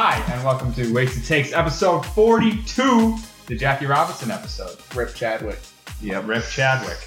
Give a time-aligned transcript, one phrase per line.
[0.00, 3.16] Hi, and welcome to Wasted Takes, episode 42,
[3.46, 4.76] the Jackie Robinson episode.
[4.94, 5.58] Rip Chadwick.
[6.00, 6.98] Yep, Rip Chadwick.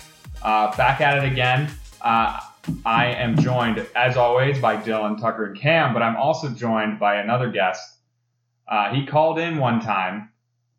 [0.41, 1.71] Uh, back at it again.
[2.01, 2.37] Uh,
[2.85, 7.21] I am joined, as always, by Dylan, Tucker, and Cam, but I'm also joined by
[7.21, 7.81] another guest.
[8.67, 10.29] Uh, he called in one time,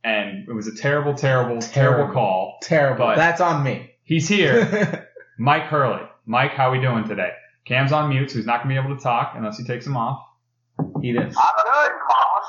[0.04, 2.12] and it was a terrible, terrible, terrible, Terrible.
[2.12, 2.58] call.
[2.60, 3.06] Terrible.
[3.06, 3.90] But- That's on me.
[4.04, 5.08] He's here,
[5.38, 6.02] Mike Hurley.
[6.26, 7.30] Mike, how are we doing today?
[7.64, 9.86] Cam's on mute, so he's not going to be able to talk unless he takes
[9.86, 10.22] him off.
[11.00, 11.16] He it.
[11.18, 11.92] I'm good.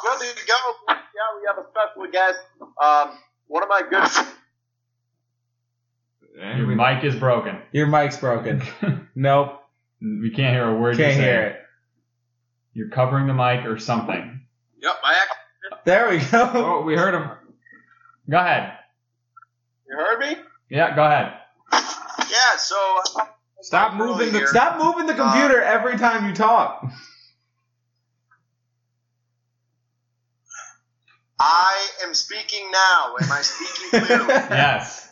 [0.05, 0.55] I'm good to go.
[0.89, 0.95] Yeah,
[1.39, 2.39] we have a special guest.
[2.81, 3.17] Um,
[3.47, 4.27] one of my good.
[6.35, 7.59] Your mic is broken.
[7.71, 8.63] Your mic's broken.
[9.15, 9.61] nope.
[10.01, 11.59] We can't hear a word Can't you're hear it.
[12.73, 14.41] You're covering the mic or something.
[14.81, 15.79] Yep, I actually.
[15.85, 16.51] There we go.
[16.53, 17.29] Oh, we heard him.
[18.29, 18.73] Go ahead.
[19.87, 20.35] You heard me?
[20.69, 21.33] Yeah, go ahead.
[21.71, 22.57] Yeah.
[22.57, 22.75] So.
[23.61, 26.85] Stop moving the stop moving the computer every time you talk.
[31.45, 33.15] I am speaking now.
[33.21, 34.27] Am I speaking clearly?
[34.49, 35.09] Yes.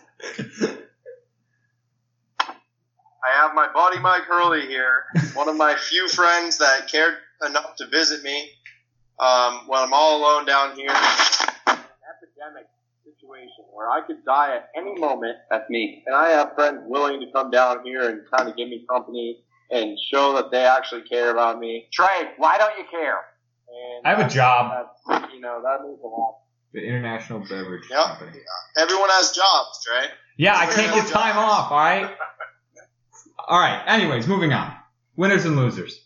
[3.23, 7.15] I have my buddy Mike Hurley here, one of my few friends that cared
[7.45, 8.49] enough to visit me
[9.19, 10.89] um, when I'm all alone down here.
[10.89, 10.95] An
[11.67, 12.65] epidemic
[13.03, 15.37] situation where I could die at any moment.
[15.49, 16.01] That's me.
[16.07, 19.43] And I have friends willing to come down here and kind of give me company
[19.69, 21.87] and show that they actually care about me.
[21.93, 23.19] Trey, why don't you care?
[23.71, 24.87] And I have a job.
[25.07, 26.37] That's, you know, that means a lot.
[26.73, 28.05] The International Beverage Yep.
[28.05, 28.39] Company.
[28.77, 30.09] Everyone has jobs, right?
[30.37, 32.09] Yeah, I can't get time off, alright?
[33.49, 34.73] Alright, anyways, moving on.
[35.15, 35.99] Winners and losers.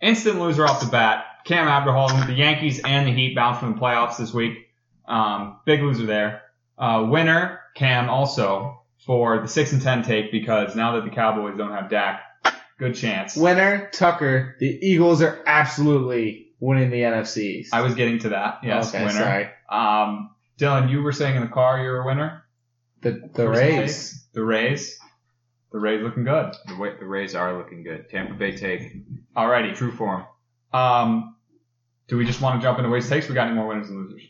[0.00, 1.24] Instant loser off the bat.
[1.44, 4.54] Cam Aberholden, the Yankees and the Heat bounced from the playoffs this week.
[5.06, 6.42] Um, big loser there.
[6.78, 11.56] Uh, winner, Cam also, for the 6 and 10 take because now that the Cowboys
[11.56, 12.20] don't have Dak,
[12.78, 13.36] good chance.
[13.36, 14.56] Winner, Tucker.
[14.58, 17.38] The Eagles are absolutely winning the NFC.
[17.38, 17.74] East.
[17.74, 18.60] I was getting to that.
[18.62, 19.18] Yes, okay, winner.
[19.18, 19.48] sorry.
[19.68, 22.44] Um, Dylan, you were saying in the car you're a winner?
[23.02, 24.24] The the First and Rays.
[24.32, 24.98] The Rays.
[25.72, 26.54] The Rays looking good.
[26.68, 28.08] The, way, the Rays are looking good.
[28.10, 28.92] Tampa Bay take.
[29.36, 29.74] Alrighty.
[29.74, 30.24] True form.
[30.72, 31.34] Um,
[32.08, 33.28] do we just want to jump into waste takes?
[33.28, 34.22] We got any more winners and losers?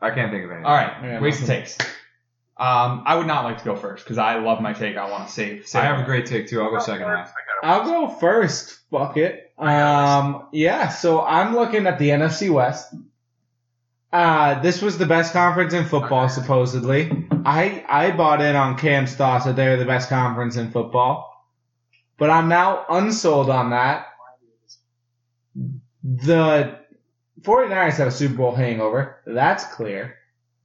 [0.00, 0.62] I can't think of any.
[0.64, 1.56] All right, Yeah, waste nothing.
[1.62, 1.76] takes.
[2.56, 4.96] Um, I would not like to go first because I love my take.
[4.96, 5.66] I want to save.
[5.66, 6.02] save I have it.
[6.02, 6.60] a great take too.
[6.62, 7.32] I'll go second half.
[7.62, 8.78] I'll go first.
[8.90, 9.52] Fuck it.
[9.58, 10.88] Um, yeah.
[10.88, 12.94] So I'm looking at the NFC West.
[14.12, 17.26] Uh, this was the best conference in football, supposedly.
[17.44, 21.46] I I bought in on Cam's thoughts that they're the best conference in football,
[22.16, 24.06] but I'm now unsold on that.
[26.02, 26.78] The
[27.42, 29.20] 49ers have a Super Bowl hangover.
[29.26, 30.14] That's clear.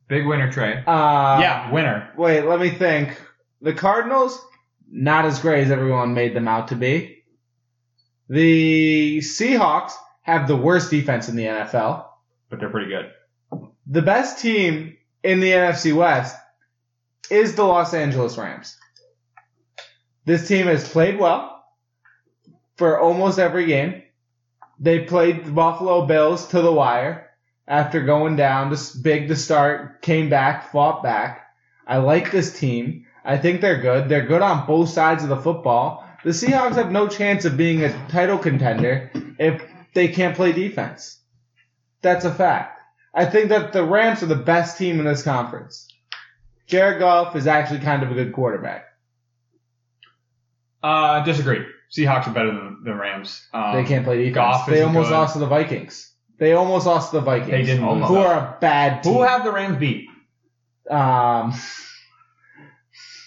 [0.08, 0.84] Big winner, Trey.
[0.86, 2.12] Uh, yeah, winner.
[2.18, 3.20] Wait, let me think.
[3.62, 4.40] The Cardinals,
[4.94, 7.24] not as great as everyone made them out to be.
[8.30, 12.06] The Seahawks have the worst defense in the NFL.
[12.50, 13.12] But they're pretty good.
[13.88, 16.38] The best team in the NFC West
[17.32, 18.78] is the Los Angeles Rams.
[20.26, 21.66] This team has played well
[22.78, 24.04] for almost every game.
[24.80, 27.32] They played the Buffalo Bills to the wire
[27.68, 31.48] after going down to big to start, came back, fought back.
[31.88, 33.03] I like this team.
[33.24, 34.10] I think they're good.
[34.10, 36.08] They're good on both sides of the football.
[36.24, 39.62] The Seahawks have no chance of being a title contender if
[39.94, 41.20] they can't play defense.
[42.02, 42.82] That's a fact.
[43.14, 45.88] I think that the Rams are the best team in this conference.
[46.68, 48.86] Jared Goff is actually kind of a good quarterback.
[50.82, 51.66] Uh, disagree.
[51.96, 53.46] Seahawks are better than the Rams.
[53.54, 54.36] Um, they can't play defense.
[54.36, 55.16] Goff they almost good.
[55.16, 56.12] lost to the Vikings.
[56.40, 57.52] They almost lost to the Vikings.
[57.52, 58.10] They didn't almost.
[58.10, 59.14] Who are a bad team.
[59.14, 60.08] Who have the Rams beat?
[60.90, 61.54] um,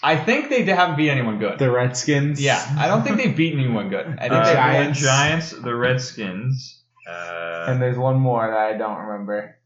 [0.06, 1.58] I think they haven't beat anyone good.
[1.58, 2.40] the Redskins?
[2.40, 4.06] yeah, I don't think they've beaten anyone good.
[4.06, 5.00] I think Uh, they Giants.
[5.00, 6.82] The Giants, the Redskins.
[7.08, 9.58] Uh, And there's one more that I don't remember.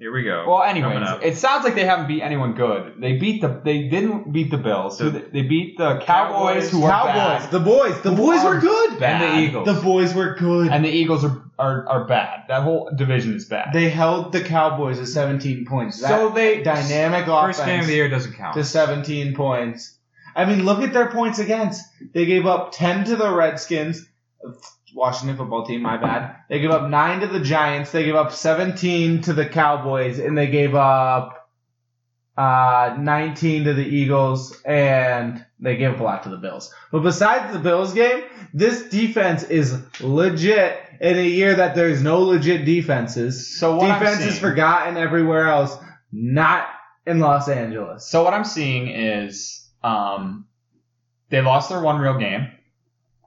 [0.00, 0.44] Here we go.
[0.48, 2.94] Well, Coming anyways, it sounds like they haven't beat anyone good.
[2.98, 3.60] They beat the.
[3.64, 4.98] They didn't beat the Bills.
[4.98, 7.42] The- Who they, they beat the Cowboys, who are Cowboys.
[7.44, 8.00] bad, The boys.
[8.02, 8.98] The boys were good.
[8.98, 9.22] bad.
[9.22, 9.66] And the Eagles.
[9.66, 10.72] The boys were good.
[10.72, 12.44] and the Eagles are, are are bad.
[12.48, 13.68] That whole division is bad.
[13.74, 16.00] they held the Cowboys to 17 points.
[16.00, 17.58] That so they dynamic offense.
[17.58, 18.54] First game of the year doesn't count.
[18.54, 19.98] to 17 points.
[20.34, 21.84] I mean, look at their points against.
[22.14, 24.06] They gave up 10 to the Redskins.
[24.94, 26.36] Washington football team, my bad.
[26.48, 27.90] They gave up 9 to the Giants.
[27.92, 30.18] They gave up 17 to the Cowboys.
[30.18, 31.50] And they gave up
[32.36, 34.60] uh, 19 to the Eagles.
[34.62, 36.72] And they gave up a lot to the Bills.
[36.90, 42.20] But besides the Bills game, this defense is legit in a year that there's no
[42.20, 43.58] legit defenses.
[43.58, 45.76] So what Defense is forgotten everywhere else,
[46.12, 46.68] not
[47.06, 48.06] in Los Angeles.
[48.06, 50.46] So what I'm seeing is um,
[51.30, 52.48] they lost their one real game.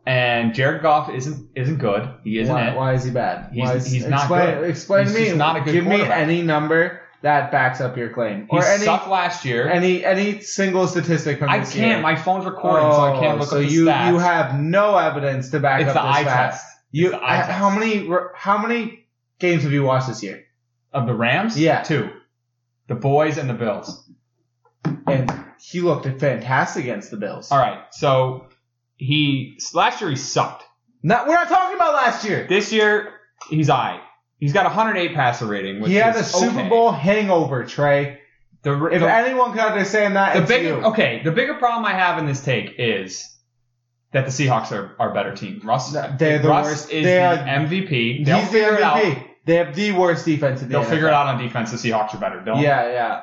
[0.05, 2.09] And Jared Goff isn't isn't good.
[2.23, 2.75] He isn't why, it.
[2.77, 3.51] why is he bad?
[3.53, 4.69] He's- is- he's not explain, good.
[4.69, 5.25] Explain He's to me.
[5.27, 8.83] just not a good Give me any number that backs up your claim, He any
[8.83, 9.69] sucked last year.
[9.69, 11.75] any any single statistic from I can't.
[11.75, 11.99] year.
[12.01, 14.09] My phone's recording, so I can't Oh, look so up the you stats.
[14.09, 16.51] you have no evidence to back it's up the this eye fact.
[16.55, 17.51] test You It's the eye h- test.
[17.57, 19.05] how many how many
[19.39, 20.43] games have you watched this year?
[20.91, 21.57] of the Rams.
[21.59, 21.81] Yeah.
[21.81, 22.09] two.
[22.87, 24.07] The boys and the Bills.
[25.07, 27.51] And he looked fantastic against the Bills.
[27.51, 27.79] All right.
[27.91, 28.47] So
[28.97, 30.63] he last year he sucked.
[31.01, 32.45] Not, we're not talking about last year.
[32.47, 33.13] This year
[33.49, 33.99] he's I.
[34.39, 35.79] He's got 108 passer rating.
[35.81, 36.69] Which He had a Super okay.
[36.69, 38.19] Bowl hangover, Trey.
[38.63, 40.85] The, If the, anyone can understand that, the bigger you.
[40.85, 43.29] okay, the bigger problem I have in this take is
[44.13, 45.59] that the Seahawks are a better team.
[45.63, 46.91] Russ, They're the Russ worst.
[46.91, 48.25] is They the are- MVP.
[48.25, 48.97] They'll He's the figure it out.
[49.03, 49.27] MVP.
[49.45, 51.71] They have the worst defense in the They'll figure it out on defense.
[51.71, 52.39] The Seahawks are better.
[52.41, 52.59] Don't.
[52.61, 53.21] Yeah, yeah.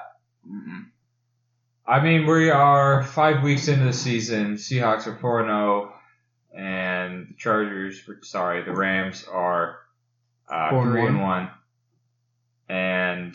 [1.90, 4.54] I mean, we are five weeks into the season.
[4.54, 5.92] Seahawks are four and zero,
[6.56, 9.78] and the Chargers, sorry, the Rams are
[10.48, 11.44] uh, Four and three and one.
[11.46, 11.50] one.
[12.68, 13.34] And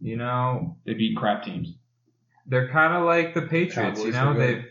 [0.00, 1.74] you know, They beat crap teams.
[2.46, 4.02] they're kind of like the Patriots.
[4.02, 4.64] you know, they've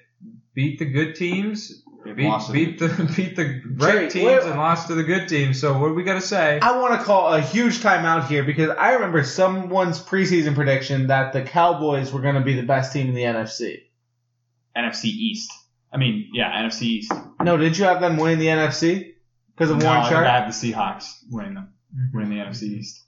[0.53, 1.87] beat the good teams, They've
[2.17, 5.29] beat, lost beat the beat the right Jake, teams, wait- and lost to the good
[5.29, 5.59] teams.
[5.61, 6.59] So what do we got to say?
[6.59, 11.31] I want to call a huge timeout here because I remember someone's preseason prediction that
[11.31, 13.83] the Cowboys were going to be the best team in the NFC.
[14.75, 15.51] NFC East.
[15.93, 17.13] I mean, yeah, NFC East.
[17.41, 19.13] No, did you have them winning the NFC
[19.55, 20.27] because of no, Warren I Sharp?
[20.27, 22.17] I have the Seahawks winning them, mm-hmm.
[22.17, 23.03] winning the NFC East.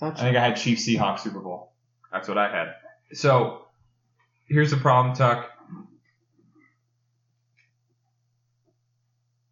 [0.00, 1.72] I think I had Chiefs Seahawks Super Bowl.
[2.12, 2.74] That's what I had.
[3.12, 3.66] So
[4.48, 5.50] here's the problem, Tuck.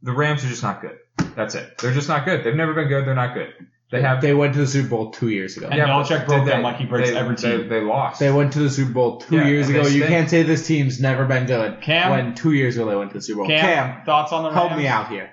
[0.08, 0.99] The Rams are just not good.
[1.37, 1.76] That's it.
[1.78, 2.43] They're just not good.
[2.43, 3.05] They've never been good.
[3.06, 3.52] They're not good.
[3.90, 4.22] They have.
[4.22, 5.69] They went to the Super Bowl two years ago.
[5.70, 7.69] And Belichick broke they- them like he breaks they- every they- team.
[7.69, 8.20] They, lost.
[8.20, 9.82] They went to the Super Bowl two Yeah, years ago.
[9.84, 11.82] they You can't say this team's never been good.
[11.82, 12.10] Cam?
[12.10, 13.49] when two years ago they went to the Super Bowl.
[13.49, 13.60] Cam,
[13.94, 14.69] Cam, thoughts on the Rams?
[14.69, 15.31] help me out here.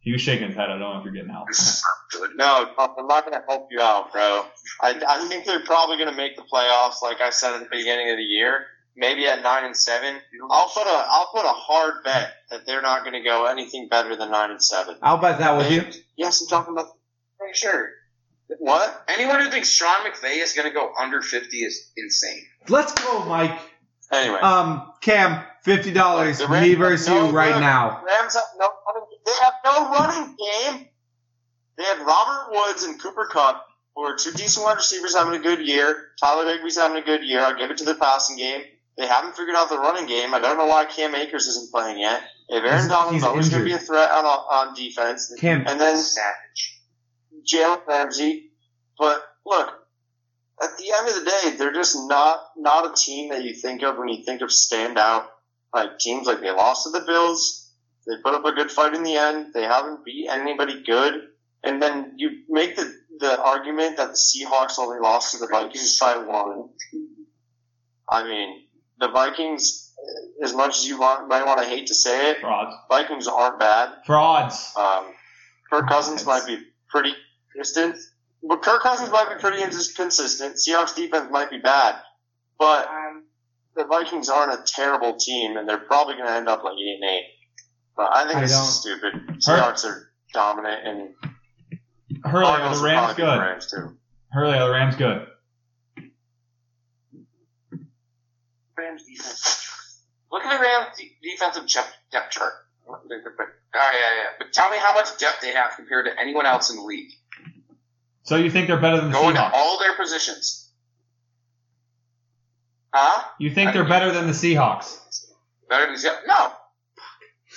[0.00, 0.66] He was shaking his head.
[0.70, 1.48] I don't know if you're getting help.
[2.36, 4.44] No, I'm not going to help you out, bro.
[4.80, 7.68] I, I think they're probably going to make the playoffs, like I said at the
[7.70, 8.66] beginning of the year.
[8.98, 10.16] Maybe at nine and seven.
[10.50, 13.86] I'll put a I'll put a hard bet that they're not going to go anything
[13.88, 14.96] better than nine and seven.
[15.02, 15.84] I'll bet that with you.
[16.16, 16.86] Yes, I'm talking about.
[17.40, 17.90] Hey, sure.
[18.58, 19.04] What?
[19.08, 22.42] Anyone who thinks Sean McVay is going to go under 50 is insane.
[22.68, 23.56] Let's go, Mike.
[24.10, 26.38] Anyway, Um, Cam, fifty dollars.
[26.38, 28.02] The Me versus no you right good- now.
[28.04, 28.68] Rams have no.
[29.26, 30.88] They have no running game.
[31.76, 33.64] They had Robert Woods and Cooper Kupp,
[33.94, 36.08] who are two decent wide receivers having a good year.
[36.18, 37.40] Tyler Higbee's having a good year.
[37.42, 38.62] I'll give it to the passing game.
[38.98, 40.34] They haven't figured out the running game.
[40.34, 42.20] I don't know why Cam Akers isn't playing yet.
[42.48, 45.80] If Aaron He's- Donald's always going to be a threat on on defense, Cam, and
[45.80, 46.80] then Savage.
[47.50, 48.50] Jalen Ramsey.
[48.98, 49.72] But look,
[50.60, 53.82] at the end of the day, they're just not not a team that you think
[53.84, 55.26] of when you think of standout
[55.72, 56.26] like teams.
[56.26, 57.70] Like they lost to the Bills,
[58.06, 59.54] they put up a good fight in the end.
[59.54, 61.14] They haven't beat anybody good,
[61.62, 65.98] and then you make the the argument that the Seahawks only lost to the Vikings
[66.00, 66.70] by one.
[68.10, 68.64] I mean,
[69.00, 69.92] the Vikings,
[70.42, 72.74] as much as you want, might want to hate to say it, Frauds.
[72.88, 73.90] Vikings aren't bad.
[74.06, 74.72] Frauds.
[74.76, 75.06] Um,
[75.70, 77.12] Kirk Cousins might be pretty
[77.54, 77.96] consistent,
[78.42, 80.56] but Kirk Cousins might be pretty inconsistent.
[80.56, 81.96] Seahawks defense might be bad,
[82.58, 82.88] but
[83.76, 86.98] the Vikings aren't a terrible team, and they're probably going to end up like eight
[87.00, 87.26] and eight.
[87.96, 89.14] But I think I this don't- is stupid.
[89.38, 91.08] Seahawks are dominant, and
[92.24, 93.40] Hurley, are Cardinals the Rams probably beat the good?
[93.40, 93.98] Rams too.
[94.32, 95.26] Hurley, are the Rams good?
[98.78, 100.02] Rams defense.
[100.30, 102.52] Look at the Rams de- defensive depth, depth chart.
[102.88, 103.18] Oh, yeah,
[103.74, 104.24] yeah.
[104.38, 107.10] But tell me how much depth they have compared to anyone else in the league.
[108.22, 109.50] So you think they're better than the Go into Seahawks?
[109.54, 110.70] all their positions.
[112.92, 113.24] Huh?
[113.38, 114.96] You think they're better than the Seahawks?
[115.68, 116.12] Better than?
[116.26, 116.52] No,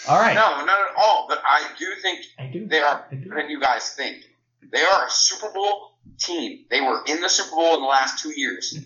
[0.10, 0.34] All right.
[0.36, 1.26] no, not at all.
[1.30, 2.68] But I do think I do.
[2.68, 4.18] they are I better than you guys think.
[4.72, 6.66] They are a Super Bowl team.
[6.70, 8.78] They were in the Super Bowl in the last two years.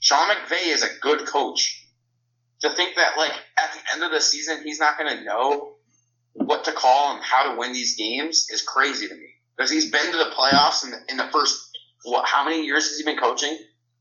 [0.00, 1.81] Sean McVay is a good coach.
[2.62, 5.74] To think that, like, at the end of the season, he's not going to know
[6.34, 9.26] what to call and how to win these games is crazy to me.
[9.56, 11.58] Because he's been to the playoffs in the, in the first,
[12.04, 13.56] what, how many years has he been coaching?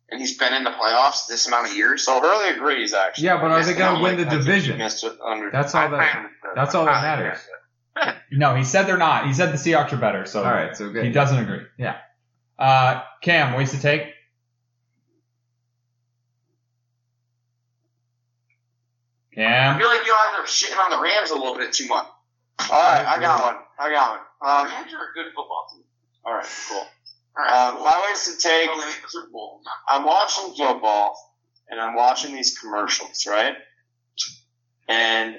[0.09, 2.03] And he's been in the playoffs this amount of years.
[2.05, 3.25] So Hurley agrees, actually.
[3.25, 4.81] Yeah, but are they going to win the I think he division?
[5.25, 6.29] under- That's all that.
[6.55, 7.39] That's all that matters.
[8.31, 9.27] No, he said they're not.
[9.27, 10.25] He said the Seahawks are better.
[10.25, 11.03] So All right, so good.
[11.05, 11.65] he doesn't agree.
[11.77, 11.97] Yeah.
[12.57, 14.03] Uh, Cam, ways to take.
[19.47, 22.05] I feel like you guys are shitting on the Rams a little bit too much.
[22.69, 23.55] All right, I got one.
[23.79, 24.19] I got one.
[24.41, 25.83] The Um, Rams are a good football team.
[26.25, 26.77] all right, cool.
[26.79, 26.87] All
[27.45, 27.69] right.
[27.69, 28.67] Um, my ways to take.
[28.67, 29.61] They'll make the Super Bowl.
[29.87, 31.15] I'm watching football
[31.69, 33.55] and I'm watching these commercials, right?
[34.87, 35.37] And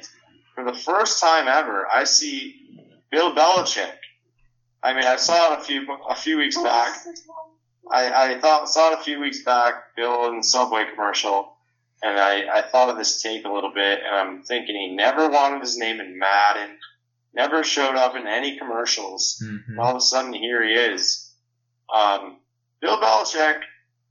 [0.54, 2.78] for the first time ever, I see
[3.10, 3.90] Bill Belichick.
[4.82, 6.96] I mean, I saw it a few a few weeks back.
[7.90, 11.51] I, I thought saw it a few weeks back, Bill in the Subway commercial,
[12.02, 15.28] and I, I thought of this take a little bit, and I'm thinking he never
[15.28, 16.78] wanted his name in Madden,
[17.34, 19.42] never showed up in any commercials.
[19.44, 19.78] Mhm.
[19.78, 21.32] All of a sudden, here he is.
[21.92, 22.38] Um,
[22.80, 23.60] Bill Belichick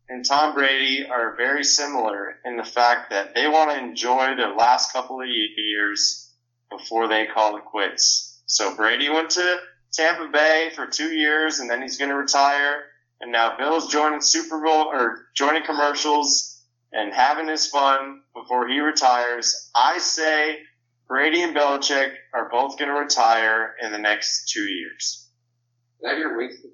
[0.10, 4.56] and Tom Brady are very similar in the fact that they want to enjoy their
[4.56, 6.32] last couple of years
[6.70, 8.42] before they call it quits.
[8.46, 9.60] So Brady went to
[9.94, 12.84] Tampa Bay for two years, and then he's going to retire.
[13.20, 16.51] And now Bill's joining Super Bowl or joining commercials
[16.92, 19.70] and having his fun before he retires.
[19.76, 20.60] I say
[21.08, 25.28] Brady and Belichick are both going to retire in the next two years.
[25.98, 26.72] Is that your wasted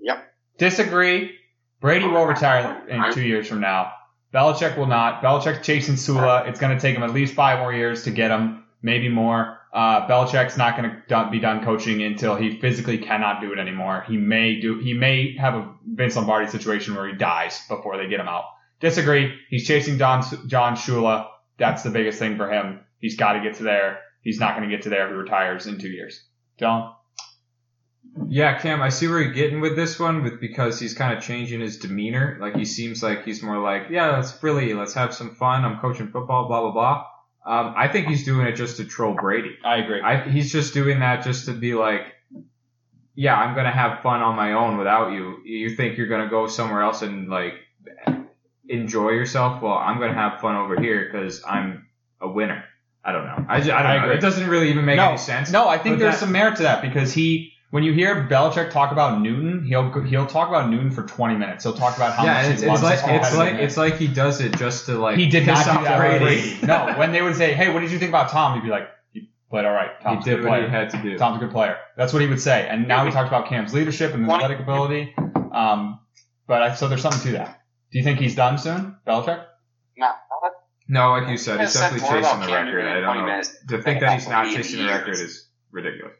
[0.00, 0.32] Yep.
[0.58, 1.36] Disagree.
[1.80, 3.92] Brady will retire in two years from now.
[4.32, 5.22] Belichick will not.
[5.22, 6.48] Belichick's chasing Shula.
[6.48, 9.58] It's going to take him at least five more years to get him, maybe more.
[9.72, 14.04] Uh, Belichick's not going to be done coaching until he physically cannot do it anymore.
[14.06, 14.78] He may do.
[14.78, 18.44] He may have a Vince Lombardi situation where he dies before they get him out.
[18.82, 19.38] Disagree.
[19.48, 21.28] He's chasing Don, John Shula.
[21.56, 22.80] That's the biggest thing for him.
[22.98, 24.00] He's got to get to there.
[24.22, 26.22] He's not going to get to there if he retires in two years.
[26.60, 26.92] Dylan?
[28.28, 31.22] Yeah, Cam, I see where you're getting with this one, but because he's kind of
[31.22, 32.36] changing his demeanor.
[32.40, 35.64] Like he seems like he's more like, yeah, let's really let's have some fun.
[35.64, 37.06] I'm coaching football, blah blah blah.
[37.44, 39.56] Um, I think he's doing it just to troll Brady.
[39.64, 40.00] I agree.
[40.00, 42.02] I, he's just doing that just to be like,
[43.14, 45.38] yeah, I'm gonna have fun on my own without you.
[45.44, 47.54] You think you're gonna go somewhere else and like
[48.72, 49.62] enjoy yourself?
[49.62, 51.86] Well, I'm gonna have fun over here because I'm
[52.20, 52.64] a winner.
[53.04, 53.46] I don't know.
[53.48, 54.04] I, just, I don't I know.
[54.04, 54.16] agree.
[54.16, 55.50] It doesn't really even make no, any sense.
[55.50, 58.70] No, I think there's that- some merit to that because he, when you hear Belichick
[58.70, 61.64] talk about Newton, he'll he'll talk about Newton for 20 minutes.
[61.64, 63.96] He'll talk about how yeah, much it's, he it's loves like it's like it's like
[63.96, 66.24] he does it just to like he did not do that Brady.
[66.24, 66.58] Brady.
[66.66, 68.88] no, when they would say, "Hey, what did you think about Tom?" He'd be like,
[69.12, 69.90] "He played all right.
[69.98, 70.70] He Tom's a did good what he player.
[70.70, 71.18] had to do.
[71.18, 72.68] Tom's a good player." That's what he would say.
[72.68, 75.14] And now he talked about Cam's leadership and athletic ability.
[75.50, 75.98] Um,
[76.46, 77.61] but I, so there's something to that.
[77.92, 79.44] Do you think he's done soon, Belichick?
[79.98, 80.16] Not,
[80.88, 82.86] No, like you said, Yeah, he's said definitely chasing the record.
[82.86, 83.42] I don't know.
[83.68, 86.14] To think that he's not chasing the record is ridiculous.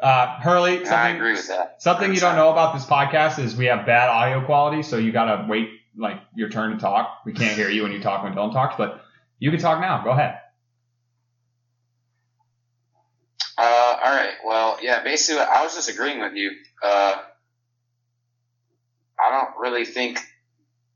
[0.00, 1.80] Uh, Hurley, I something, agree with that.
[1.80, 5.10] something you don't know about this podcast is we have bad audio quality, so you
[5.10, 7.20] gotta wait like your turn to talk.
[7.24, 9.00] We can't hear you when you talk when Dylan talks, but
[9.38, 10.02] you can talk now.
[10.04, 10.38] Go ahead.
[13.56, 14.34] Uh, all right.
[14.44, 15.02] Well, yeah.
[15.02, 16.50] Basically, I was just agreeing with you.
[16.82, 17.16] Uh,
[19.18, 20.20] I don't really think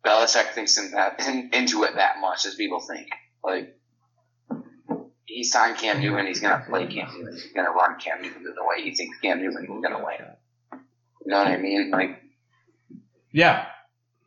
[0.05, 3.09] Belichick thinks in that in, into it that much as people think.
[3.45, 3.77] Like
[5.27, 7.33] he signed Cam Newton, he's gonna play Cam Newton.
[7.35, 10.17] He's gonna run Cam Newton the way he thinks Cam Newton is gonna win.
[11.25, 11.91] You know what I mean?
[11.91, 12.21] Like
[13.33, 13.67] Yeah.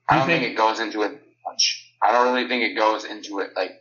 [0.08, 1.12] I don't think, think- it goes into it
[1.46, 1.89] much.
[2.01, 3.72] I don't really think it goes into it like.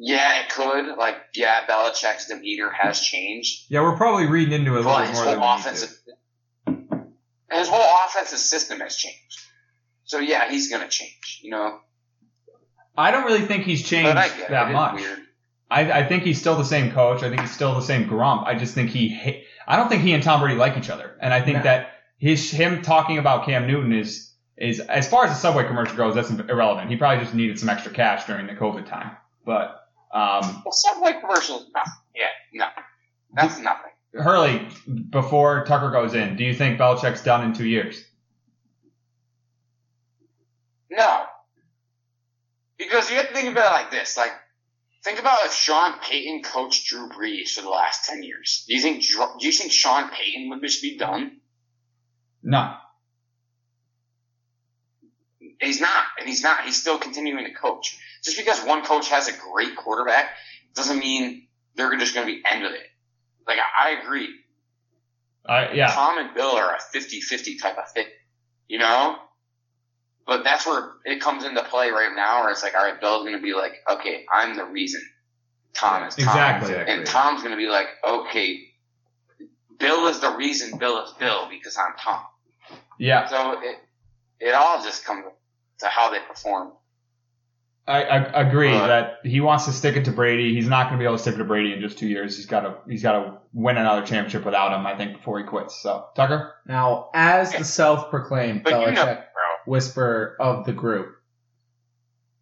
[0.00, 0.96] Yeah, it could.
[0.96, 3.64] Like, yeah, Belichick's demeanor has changed.
[3.68, 5.80] Yeah, we're probably reading into it a little But bit his more whole than we
[5.80, 7.08] need
[7.50, 7.56] to.
[7.58, 9.40] his whole offensive system has changed.
[10.08, 11.40] So yeah, he's gonna change.
[11.42, 11.78] You know,
[12.96, 14.72] I don't really think he's changed but I get that it.
[14.72, 15.02] much.
[15.70, 17.22] I, I think he's still the same coach.
[17.22, 18.46] I think he's still the same grump.
[18.46, 19.14] I just think he.
[19.14, 21.62] Ha- I don't think he and Tom Brady like each other, and I think No.
[21.64, 25.94] that his him talking about Cam Newton is is as far as the Subway commercial
[25.96, 26.90] goes, that's irrelevant.
[26.90, 29.12] He probably just needed some extra cash during the COVID time.
[29.44, 29.78] But
[30.12, 31.82] um, Well, Subway commercials, no,
[32.16, 32.66] yeah, no,
[33.34, 33.92] that's nothing.
[34.14, 34.66] Hurley,
[35.10, 38.02] before Tucker goes in, do you think Belichick's done in two years?
[40.90, 41.24] No,
[42.78, 44.16] because you have to think about it like this.
[44.16, 44.32] Like,
[45.04, 48.64] think about if Sean Payton coached Drew Brees for the last ten years.
[48.66, 51.40] Do you think Do you think Sean Payton would just be done?
[52.42, 52.74] No.
[55.60, 56.64] He's not, and he's not.
[56.64, 57.98] He's still continuing to coach.
[58.24, 60.30] Just because one coach has a great quarterback
[60.74, 62.86] doesn't mean they're just going to be end of it.
[63.46, 64.28] Like I, I agree.
[65.44, 65.88] I yeah.
[65.88, 68.06] Tom and Bill are a 50-50 type of thing,
[68.68, 69.16] you know?
[70.28, 73.24] But that's where it comes into play right now where it's like, all right, Bill's
[73.24, 75.00] going to be like, okay, I'm the reason
[75.72, 76.28] Tom is Tom.
[76.28, 76.74] Exactly.
[76.76, 78.60] And Tom's going to be like, okay,
[79.78, 82.20] Bill is the reason Bill is Bill because I'm Tom.
[82.98, 83.26] Yeah.
[83.26, 83.76] So it,
[84.38, 85.24] it all just comes
[85.78, 86.72] to how they perform.
[87.86, 90.54] I, I agree But- that he wants to stick it to Brady.
[90.54, 92.36] He's not going to be able to stick it to Brady in just two years.
[92.36, 94.86] He's got to he's got to win another championship without him.
[94.86, 95.80] I think before he quits.
[95.80, 99.22] So Tucker, Now, as the self-proclaimed But you Belichick know,
[99.68, 99.76] bro.
[99.76, 101.14] whisperer of the group,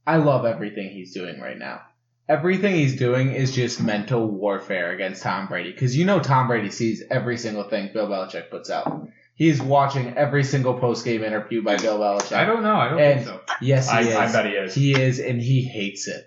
[0.07, 1.81] I love everything he's doing right now.
[2.29, 5.71] Everything he's doing is just mental warfare against Tom Brady.
[5.73, 9.09] Because you know Tom Brady sees every single thing Bill Belichick puts out.
[9.37, 12.33] He's watching every single post-game interview by Bill Belichick.
[12.37, 12.75] I don't know.
[12.75, 13.41] I don't And- think so.
[13.61, 14.15] Yes, he I, is.
[14.17, 14.75] I bet he is.
[14.75, 16.25] He is, and he hates it.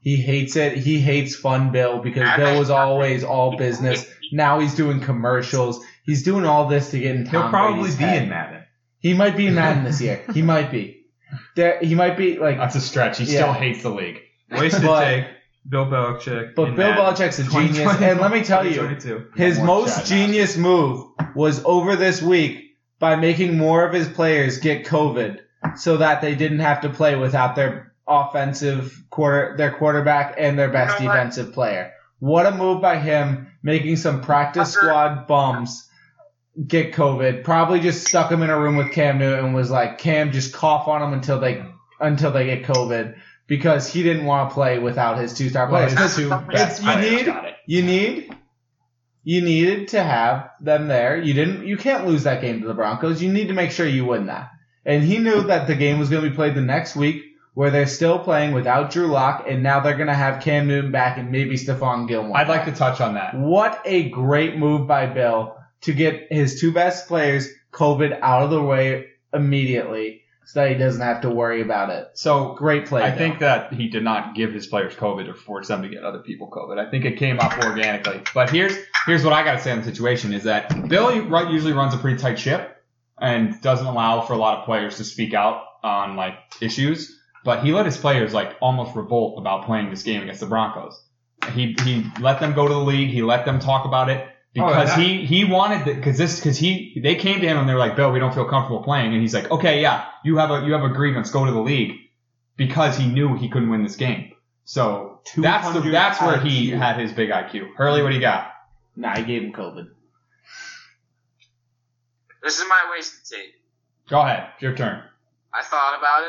[0.00, 0.76] He hates it.
[0.76, 4.06] He hates fun Bill because Bill was always all business.
[4.32, 5.82] Now he's doing commercials.
[6.04, 8.22] He's doing all this to get in Tom He'll probably Brady's be head.
[8.24, 8.57] in Madden.
[9.00, 10.22] He might be in Madden this year.
[10.34, 11.06] He might be.
[11.56, 12.56] There, he might be like.
[12.58, 13.18] That's a stretch.
[13.18, 13.40] He Yeah.
[13.42, 14.20] still hates the league.
[14.50, 15.24] Wasted But- take.
[15.68, 16.54] Bill Belichick.
[16.54, 17.04] But Bill Madden.
[17.04, 21.94] Belichick's a genius, and let me tell you, his most Chad genius move was over
[21.94, 22.64] this week
[22.98, 25.40] by making more of his players get COVID,
[25.76, 30.70] so that they didn't have to play without their offensive quarter, their quarterback, and their
[30.70, 31.92] best You know defensive player.
[32.20, 35.87] What a move by him, making some practice Tucker- squad bums
[36.66, 37.44] get COVID.
[37.44, 40.52] Probably just stuck him in a room with Cam Newton and was like, Cam, just
[40.52, 41.64] cough on him until they
[42.00, 43.16] until they get COVID.
[43.46, 45.98] Because he didn't want to play without his two star Well, players.
[45.98, 47.34] his two It's- you players need
[47.66, 48.34] you need
[49.24, 51.16] you needed to have them there.
[51.16, 53.22] You didn't you can't lose that game to the Broncos.
[53.22, 54.50] You need to make sure you win that.
[54.84, 57.24] And he knew that the game was going to be played the next week
[57.54, 60.92] where they're still playing without Drew Lock and now they're going to have Cam Newton
[60.92, 62.36] back and maybe Stephon Gilmore.
[62.36, 63.34] I'd like to touch on that.
[63.36, 68.50] What a great move by Bill to get his two best players COVID out of
[68.50, 72.08] the way immediately so that he doesn't have to worry about it.
[72.14, 73.02] So Great play.
[73.02, 73.18] I Bill.
[73.18, 76.20] think that he did not give his players COVID or force them to get other
[76.20, 76.78] people COVID.
[76.78, 78.22] I think it came up organically.
[78.34, 78.74] But here's
[79.06, 81.92] here's what I got to say on the situation is that Bill ru- usually runs
[81.92, 82.82] a pretty tight ship
[83.20, 87.14] and doesn't allow for a lot of players to speak out on like issues.
[87.44, 90.98] But he let his players like almost revolt about playing this game against the Broncos.
[91.52, 93.10] He he let them go to the league.
[93.10, 96.98] He let them talk about it because that- he he wanted because this because he
[97.02, 99.34] they came to him and they're like Bill we don't feel comfortable playing and he's
[99.34, 101.92] like okay yeah you have a you have a grievance go to the league
[102.56, 104.32] because he knew he couldn't win this game.
[104.64, 106.78] So that's the that's where he IQ.
[106.78, 107.74] had his big IQ.
[107.76, 108.52] Hurley, what do you got?
[108.96, 109.86] Nah, I gave him COVID.
[112.42, 113.54] This is my wasted take.
[114.08, 115.02] Go ahead, your turn.
[115.52, 116.22] I thought about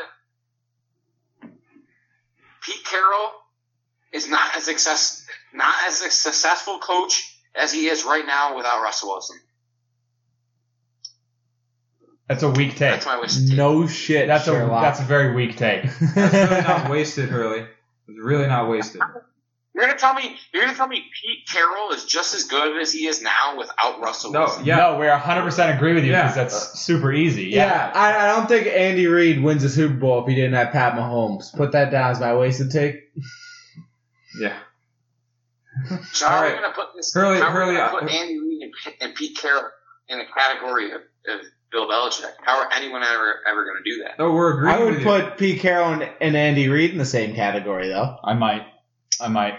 [1.44, 1.50] it.
[2.62, 3.30] Pete Carroll
[4.12, 8.82] is not as success, not as a successful coach as he is right now without
[8.82, 9.38] Russell Wilson.
[12.28, 12.78] That's a weak take.
[12.92, 13.56] That's my wasted take.
[13.58, 14.28] No shit.
[14.28, 14.82] That's a Sherlock.
[14.82, 15.82] that's a very weak take.
[16.14, 17.66] That's really not wasted, Hurley.
[18.08, 19.00] It's really not wasted.
[19.74, 22.92] You're gonna tell me you're gonna tell me Pete Carroll is just as good as
[22.92, 24.64] he is now without Russell No, Wilson.
[24.64, 24.76] yeah.
[24.76, 26.22] No, we're 100% agree with you Yeah.
[26.22, 27.44] because that's super easy.
[27.46, 27.92] Yeah, Yeah.
[27.94, 30.94] I, I don't think Andy Reid wins a Super Bowl if he didn't have Pat
[30.94, 31.54] Mahomes.
[31.56, 32.96] Put that down as my wasted take.
[34.40, 34.56] Yeah.
[36.12, 36.56] So how All are right.
[36.56, 37.12] we gonna put this?
[37.14, 39.70] Hurley- how are Hurley, we gonna uh, put Andy Reid and, and Pete Carroll
[40.08, 42.32] in the category of, of Bill Belichick?
[42.42, 44.18] How are anyone ever ever gonna do that?
[44.18, 47.04] No, we're agreeing I would with put Pete Carroll and, and Andy Reid in the
[47.04, 48.16] same category, though.
[48.24, 48.66] I might.
[49.20, 49.54] I might.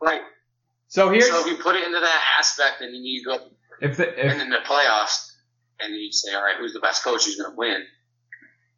[0.00, 0.22] Right.
[0.88, 3.38] So here's So if you put it into that aspect, and then you need to
[3.38, 3.48] go.
[3.80, 5.32] If the and then the playoffs,
[5.80, 7.26] and you say, all right, who's the best coach?
[7.26, 7.84] Who's going to win?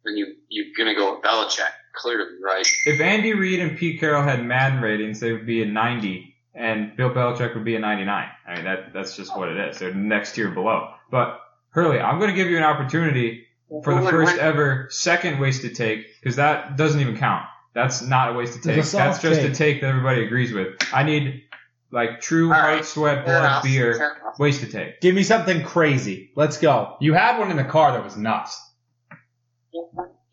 [0.05, 2.65] Then you you're going to go with Belichick, clearly, right?
[2.85, 6.95] if Andy Reid and Pete Carroll had Madden ratings, they would be a 90, and
[6.97, 8.27] Bill Belichick would be a 99.
[8.47, 9.79] I mean, that that's just what it is.
[9.79, 10.89] They're next tier below.
[11.11, 13.45] But Hurley, I'm going to give you an opportunity
[13.83, 14.41] for the first win?
[14.41, 17.45] ever second wasted take because that doesn't even count.
[17.73, 19.03] That's not a wasted It's a take.
[19.05, 19.53] That's just a take.
[19.55, 20.75] take that everybody agrees with.
[20.93, 21.43] I need
[21.91, 22.73] like true All right.
[22.75, 23.63] heart, sweat, Fair blood, enough.
[23.63, 24.39] beer Fair enough.
[24.39, 24.99] wasted take.
[24.99, 26.31] Give me something crazy.
[26.35, 26.97] Let's go.
[26.99, 28.59] you had one in the car that was nuts.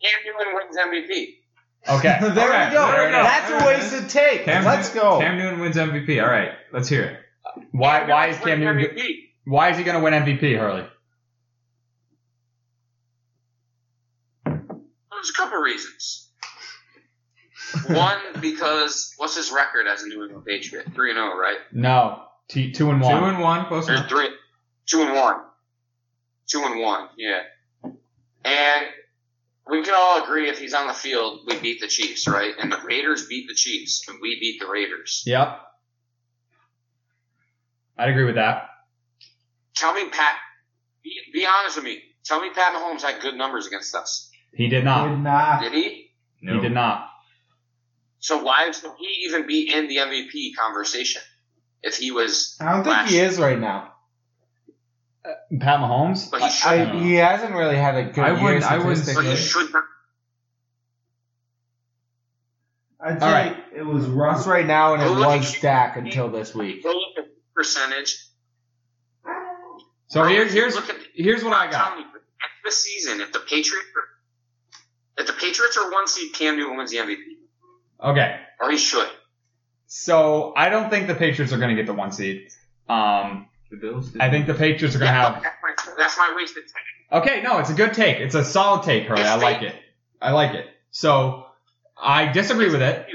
[0.01, 1.35] Cam Newton wins MVP.
[1.89, 2.17] Okay.
[2.33, 2.91] there Okay, we go.
[2.91, 3.23] there we go.
[3.23, 4.43] That's a wasted take.
[4.45, 5.19] Cam Let's Newton- go.
[5.19, 6.21] Cam Newton wins MVP.
[6.23, 7.19] All right, let's hear it.
[7.71, 9.13] Why Cam why is Cam Newton MVP.
[9.45, 10.85] why is he going to win MVP, Hurley?
[14.45, 16.29] There's a couple reasons.
[17.87, 20.87] One, because what's his record as a New England Patriot?
[20.93, 21.57] Three and zero, right?
[21.73, 22.23] No.
[22.47, 23.19] T- two and one.
[23.19, 24.09] Two and one, close enough.
[24.09, 24.29] three,
[24.87, 25.35] two and one,
[26.47, 27.41] two and one, yeah.
[28.43, 28.85] And
[29.69, 32.53] we can all agree if he's on the field, we beat the Chiefs, right?
[32.59, 35.23] And the Raiders beat the Chiefs, and we beat the Raiders.
[35.25, 35.59] Yep.
[37.97, 38.69] I'd agree with that.
[39.75, 40.35] Tell me, Pat.
[41.03, 42.01] Be, be honest with me.
[42.23, 44.29] Tell me, Pat Mahomes had good numbers against us.
[44.53, 45.19] He did not.
[45.19, 45.61] not.
[45.61, 46.11] Did he?
[46.41, 46.55] No.
[46.55, 47.09] He did not.
[48.19, 51.21] So why should he even be in the MVP conversation
[51.81, 52.57] if he was?
[52.59, 53.25] I don't think he year?
[53.25, 53.93] is right now.
[55.59, 56.29] Pat Mahomes?
[56.31, 56.67] But he I- should.
[56.69, 59.31] I I, he hasn't really had a good I year wouldn't- I wouldn't- But statistically.
[59.31, 59.73] he should.
[59.73, 59.83] not-
[63.01, 63.63] I'd say All right.
[63.75, 66.83] it was Russ right now, and it was Q- Dak until this week.
[66.83, 68.17] Go look at percentage.
[70.07, 70.77] So here, here's
[71.13, 71.89] here's what I got.
[71.89, 73.87] telling you, At the season, if the Patriots,
[75.17, 77.17] if the Patriots are one seed, Cam Newton wins the MVP,
[78.03, 78.39] Okay.
[78.59, 79.07] or he should.
[79.87, 82.47] So I don't think the Patriots are going to get the one seed.
[82.87, 84.09] Um, The Bills.
[84.09, 85.43] Did I think the Patriots are going to Yeah, have.
[85.43, 87.21] that's, my, that's my wasted time.
[87.21, 88.19] Okay, no, it's a good take.
[88.19, 89.23] It's a solid take, Hurley.
[89.23, 89.75] I like it.
[90.21, 90.67] I like it.
[90.91, 91.45] So
[92.01, 93.07] I disagree with it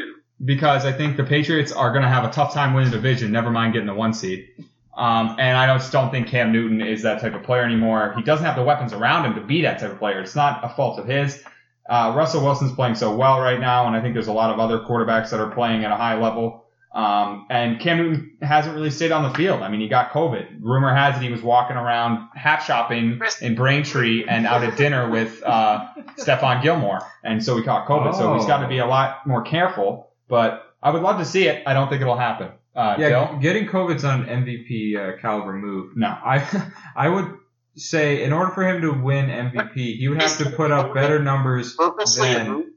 [0.44, 3.32] because I think the Patriots are going to have a tough time winning the division.
[3.32, 4.48] Never mind getting the one seed.
[4.96, 8.14] Um, and I just don't think Cam Newton is that type of player anymore.
[8.16, 10.20] He doesn't have the weapons around him to be that type of player.
[10.20, 11.42] It's not a fault of his.
[11.88, 14.58] Uh, Russell Wilson's playing so well right now, and I think there's a lot of
[14.60, 16.63] other quarterbacks that are playing at a high level.
[16.94, 19.62] Um, and Cam Newton hasn't really stayed on the field.
[19.62, 20.58] I mean, he got COVID.
[20.60, 25.10] Rumor has it he was walking around hat shopping in Braintree and out at dinner
[25.10, 28.14] with uh, Stephon Gilmore, and so he caught COVID.
[28.14, 30.10] So he's got to be a lot more careful.
[30.28, 31.64] But I would love to see it.
[31.66, 32.52] I don't think it'll happen.
[32.76, 33.30] Uh, Yeah, Dill?
[33.34, 35.96] g- getting COVID's not an MVP uh, caliber move.
[35.96, 36.06] No.
[36.08, 37.34] I I would
[37.76, 41.18] say in order for him to win MVP, he would have to put up better
[41.20, 41.74] numbers.
[41.74, 42.68] Purposely Then- moved.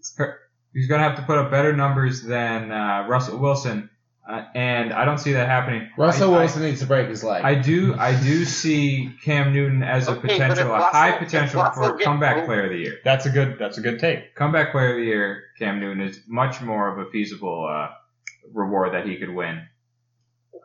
[0.74, 3.90] He's going to have to put up better numbers than uh, Russell Wilson,
[4.28, 5.90] uh, and I don't see that happening.
[5.98, 7.44] Russell I- I- Wilson needs to break his leg.
[7.46, 11.18] I do I do see Cam Newton as a Okay, but if potential, a high
[11.18, 12.98] potential for gets comeback player of the year.
[13.04, 13.58] That's a good.
[13.60, 14.36] That's a good take.
[14.36, 17.90] Comeback player of the year, Cam Newton is much more of a feasible uh,
[18.54, 19.62] reward that he could win.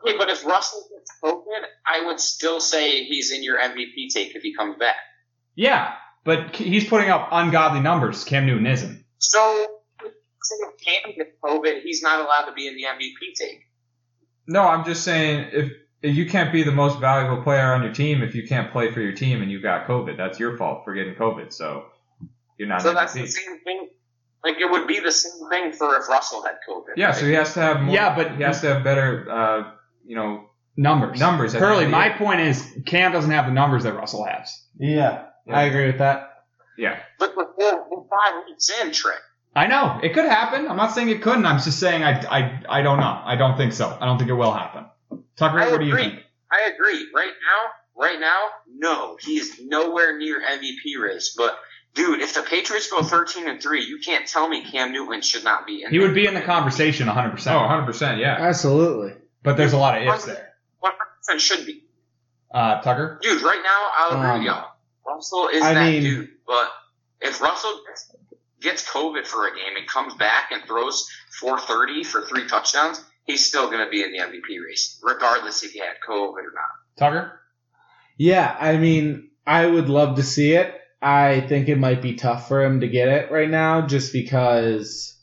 [0.05, 4.35] Okay, but if Russell gets COVID, I would still say he's in your MVP take
[4.35, 4.95] if he comes back.
[5.55, 5.93] Yeah,
[6.25, 8.23] but he's putting up ungodly numbers.
[8.25, 9.03] Cam Newton isn't.
[9.19, 9.67] So,
[10.43, 13.59] say if Cam gets COVID, he's not allowed to be in the MVP team.
[14.47, 17.93] No, I'm just saying if, if you can't be the most valuable player on your
[17.93, 20.83] team if you can't play for your team and you got COVID, that's your fault
[20.83, 21.53] for getting COVID.
[21.53, 21.85] So
[22.57, 23.27] you're not So an that's the MVP.
[23.29, 23.89] same thing.
[24.43, 26.95] Like it would be the same thing for if Russell had COVID.
[26.97, 27.95] Yeah, so he has to have more.
[27.95, 29.71] Yeah, but- he has to have better, uh,
[30.05, 31.19] you know, Numbers.
[31.19, 31.53] numbers.
[31.55, 33.93] at the Curly, end of the my point is Cam doesn't have the numbers that
[33.93, 34.59] Russell has.
[34.77, 35.55] yeah, Yeah.
[35.57, 36.31] I agree with that.
[36.79, 39.13] Yeah, But with four, with five weeks in, Trey.
[39.55, 40.67] I know it could happen.
[40.67, 41.45] I'm not saying it couldn't.
[41.45, 43.21] I'm just saying I, I, I don't know.
[43.23, 43.95] I don't think so.
[43.99, 44.85] I don't think it will happen.
[45.35, 46.19] Tucker, I what do you think?
[46.51, 47.07] I agree.
[47.13, 48.39] Right now, right now,
[48.75, 51.35] no, he's nowhere near MVP race.
[51.37, 51.57] But
[51.93, 55.43] dude, if the Patriots go thirteen and three, you can't tell me Cam Newton should
[55.43, 55.91] not be in.
[55.91, 57.29] He would be in the conversation 100.
[57.29, 58.19] oh, percent 100 percent.
[58.19, 59.13] Yeah, Absolutely.
[59.43, 60.53] But there's a lot of ifs there.
[60.79, 61.83] One percent should be.
[62.51, 63.19] Uh, Tucker.
[63.21, 64.67] Dude, right now, I'll agree Um, with y'all.
[65.05, 66.29] Russell is I that mean- dude.
[66.47, 66.69] But
[67.21, 68.12] if Russell gets,
[68.63, 71.07] gets COVID for a game and comes back and throws
[71.39, 75.71] 430 for three touchdowns, he's still going to be in the MVP race, regardless if
[75.71, 76.69] he had COVID or not.
[76.97, 77.39] Tucker.
[78.17, 80.73] Yeah, I mean, I would love to see it.
[81.01, 85.19] I think it might be tough for him to get it right now just because,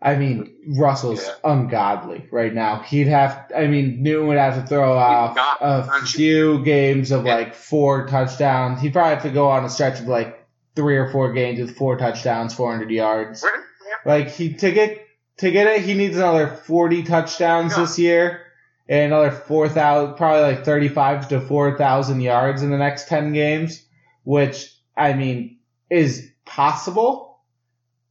[0.00, 1.34] I mean, Russell's Yeah.
[1.44, 2.78] ungodly right now.
[2.80, 7.34] He'd have, I mean, Newton would have to throw off a few games of Yeah.
[7.34, 8.80] like four touchdowns.
[8.80, 10.43] He'd probably have to go on a stretch of like
[10.76, 13.42] three or four games with four touchdowns, 400 yards.
[13.42, 13.62] Where did
[14.08, 15.06] Like he to get
[15.38, 17.82] to get it, he needs another forty touchdowns Yeah.
[17.82, 18.40] this year,
[18.88, 23.32] and another four thousand, probably like thirty-five to four thousand yards in the next ten
[23.32, 23.84] games,
[24.24, 25.58] which I mean
[25.90, 27.40] is possible.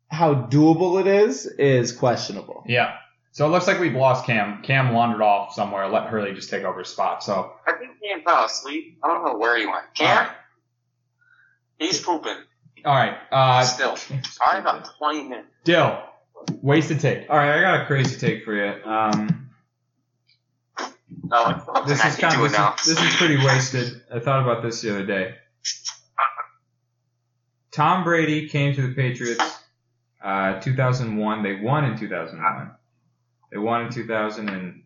[0.10, 2.64] How doable it is is questionable.
[2.68, 2.96] Yeah.
[3.32, 4.62] So it looks like we've lost Cam.
[4.62, 5.88] Cam wandered off somewhere.
[5.88, 7.24] Let Hurley just take over his spot.
[7.24, 9.00] So I think Cam fell asleep.
[9.04, 9.86] I don't know where he went.
[9.96, 10.18] Cam?
[10.18, 10.36] Alright.
[11.80, 12.38] He's pooping
[12.86, 13.16] all right.
[13.32, 13.96] Uh, still.
[14.38, 15.48] Probably about 20 minutes.
[15.64, 16.02] Dill.
[16.62, 17.30] Wasted take.
[17.30, 18.84] All right, I got a crazy take for you.
[18.84, 19.50] Um,
[21.24, 24.02] No, this is kind of this is, this is pretty wasted.
[24.14, 25.36] I thought about this the other day.
[27.72, 29.44] Tom Brady came to the Patriots,
[30.24, 31.44] uh, 2001.
[31.44, 32.72] They won in 2001.
[33.52, 34.84] They won in 2003.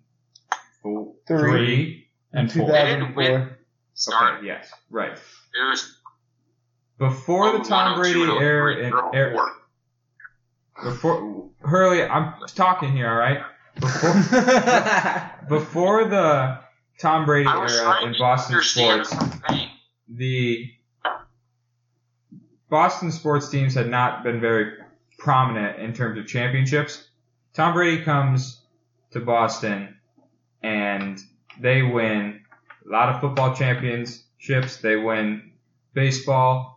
[1.27, 2.71] Three and four.
[2.71, 3.27] They didn't win.
[3.27, 3.57] 2004.
[3.95, 4.37] Sorry.
[4.37, 5.11] Okay, yes, right.
[5.13, 5.97] It was
[6.97, 9.15] Before the Tom Brady era, 104.
[9.15, 9.51] era
[10.83, 13.41] before Hurley, I'm talking here, all right.
[13.79, 16.59] Before before the
[16.99, 19.69] Tom Brady era in Boston sports, something.
[20.07, 20.71] the
[22.69, 24.73] Boston sports teams had not been very
[25.19, 27.07] prominent in terms of championships.
[27.53, 28.61] Tom Brady comes
[29.11, 29.95] to Boston
[30.63, 31.19] and
[31.59, 32.41] they win
[32.85, 34.77] a lot of football championships.
[34.77, 35.51] They win
[35.93, 36.76] baseball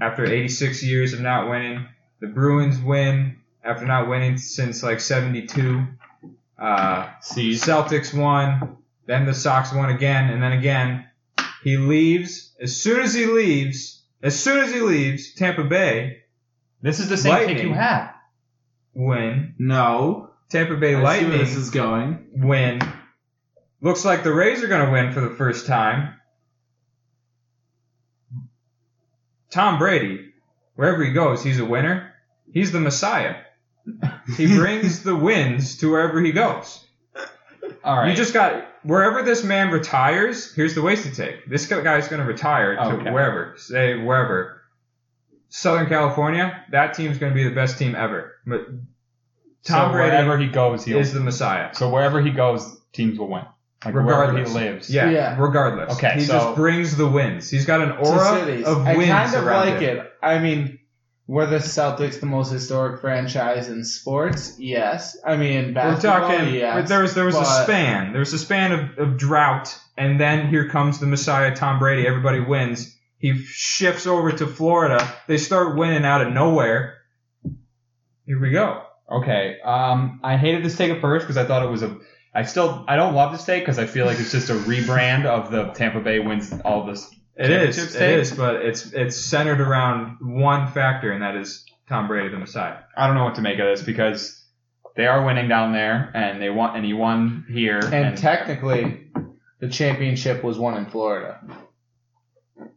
[0.00, 1.86] after 86 years of not winning.
[2.20, 5.86] The Bruins win after not winning since like 72.
[6.58, 11.06] Uh, the Celtics won, then the Sox won again, and then again.
[11.62, 12.52] He leaves.
[12.60, 16.18] As soon as he leaves, as soon as he leaves, Tampa Bay
[16.82, 17.56] This is the same Lightning.
[17.56, 18.10] take you had.
[18.94, 19.54] win.
[19.58, 22.26] no, Tampa Bay I see where Lightning this is going.
[22.34, 22.80] win.
[23.82, 26.14] Looks like the Rays are going to win for the first time.
[29.50, 30.32] Tom Brady,
[30.74, 32.12] wherever he goes, he's a winner.
[32.52, 33.36] He's the Messiah.
[34.36, 36.80] He brings the wins to wherever he goes.
[37.84, 38.10] All right.
[38.10, 40.52] You just got wherever this man retires.
[40.54, 41.48] Here's the wasted take.
[41.48, 43.10] This guy's going to retire to Okay.
[43.10, 44.60] wherever, say wherever.
[45.48, 48.30] Southern California, that team's going to be the best team ever.
[48.46, 48.62] But
[49.64, 50.98] Tom so Brady wherever he goes, he'll.
[50.98, 51.70] is the Messiah.
[51.72, 53.44] so wherever he goes, teams will win.
[53.84, 54.54] Like wherever he Regardless.
[54.54, 54.90] lives.
[54.90, 55.36] Yeah, Yeah.
[55.38, 55.94] regardless.
[55.94, 57.48] Okay, he so- just brings the wins.
[57.48, 58.66] He's got an to aura cities.
[58.66, 59.98] of I wins kind of like him.
[59.98, 60.12] it.
[60.22, 60.78] I mean,
[61.26, 64.56] were the Celtics the most historic franchise in sports?
[64.58, 65.16] Yes.
[65.24, 66.52] I mean, We're talking.
[66.54, 66.88] yes.
[66.90, 68.12] there was there was a span.
[68.12, 72.06] There was a span of, of drought, and then here comes the Messiah, Tom Brady.
[72.06, 72.94] Everybody wins.
[73.16, 75.10] He shifts over to Florida.
[75.26, 76.98] They start winning out of nowhere.
[78.26, 78.82] Here we go.
[79.10, 79.56] Okay.
[79.64, 81.96] Um, I hated this take at first because I thought it was a.
[82.34, 85.26] I still I don't love this take because I feel like it's just a rebrand
[85.26, 87.10] of the Tampa Bay wins all this.
[87.36, 87.76] It is.
[87.76, 88.18] Championship It take?
[88.20, 92.78] is, but it's it's centered around one factor, and that is Tom Brady, the Messiah.
[92.96, 94.44] I don't know what to make of this because
[94.96, 97.80] they are winning down there and they won and he won here.
[97.92, 99.10] And technically,
[99.60, 101.40] the championship was won in Florida.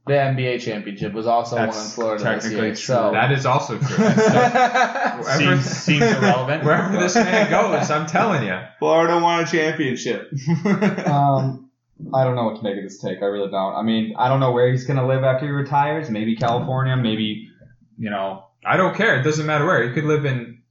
[0.06, 2.76] The NBA championship was also won in That's Florida this technically year.
[2.76, 2.84] true.
[2.84, 3.88] So That is also true.
[3.88, 6.64] seems, Wherever- seems irrelevant.
[6.66, 8.60] Wherever this man goes, I'm telling you.
[8.80, 10.32] Florida won a championship.
[11.06, 11.70] Um,
[12.14, 13.22] I don't know what to make of this take.
[13.22, 13.76] I really don't.
[13.76, 16.10] I mean, I don't know where he's gonna live after he retires.
[16.10, 16.96] Maybe California.
[16.98, 17.50] Maybe
[17.98, 18.46] you know.
[18.66, 19.20] I don't care.
[19.20, 19.88] It doesn't matter where.
[19.88, 20.62] He could live in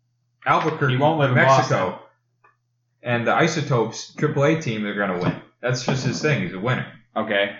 [0.46, 2.00] Albuquerque, He won't live in Mexico.
[3.02, 5.40] And the Isotopes AAA team, they're going to win.
[5.60, 6.42] That's just his thing.
[6.42, 6.86] He's a winner.
[7.16, 7.56] Okay.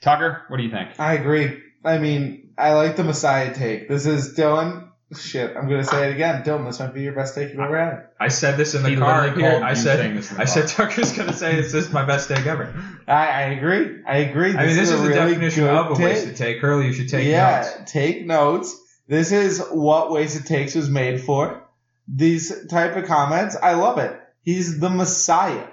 [0.00, 0.98] Tucker, what do you think?
[0.98, 1.60] I agree.
[1.84, 3.88] I mean, I like the Messiah take.
[3.88, 4.88] This is Dylan.
[5.18, 6.44] Shit, I'm gonna say it again.
[6.44, 8.06] Dylan, this might be your best take you've ever had.
[8.20, 9.50] I said this in the He car literally here.
[9.52, 10.54] called I you saying said, this in the I car.
[10.54, 12.72] said Tucker's going to say this is my best take ever.
[13.08, 14.02] I, I agree.
[14.06, 14.50] I agree.
[14.56, 16.04] I mean, this a is the really definition good of a take.
[16.04, 16.58] wasted take.
[16.58, 17.90] Hurley, you should take yeah, notes.
[17.92, 18.76] take notes.
[19.08, 21.68] This is what Wasted Takes was made for.
[22.06, 24.16] These type of comments, I love it.
[24.42, 25.66] He's the Messiah.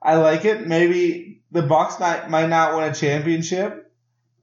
[0.00, 0.64] I like it.
[0.64, 3.90] Maybe the Bucks might might not win a championship,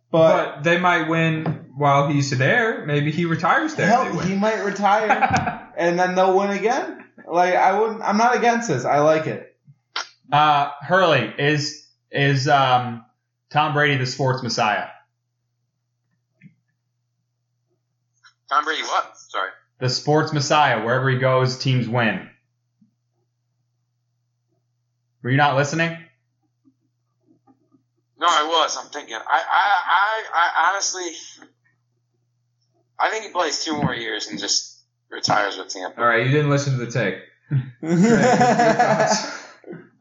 [0.10, 2.86] but, But they might win while he's there.
[2.86, 3.88] Maybe he retires there.
[3.88, 7.06] hell, he might retire and then they'll win again.
[7.28, 8.02] Like I wouldn't.
[8.02, 8.86] I'm not against this.
[8.86, 9.56] I like it.
[10.32, 13.06] Uh, Hurley is is um
[13.50, 14.88] Tom Brady the sports messiah?
[18.50, 19.18] Tom Brady, what?
[19.18, 19.50] Sorry.
[19.80, 20.84] The sports messiah.
[20.86, 22.30] Wherever he goes, teams win.
[25.24, 25.98] Were you not listening?
[28.22, 28.78] No, I was.
[28.78, 29.16] I'm thinking.
[29.16, 31.10] I, I, I, I honestly,
[33.00, 34.80] I think he plays two more years and just
[35.10, 36.00] retires with Tampa.
[36.00, 37.16] All right, you didn't listen to the take.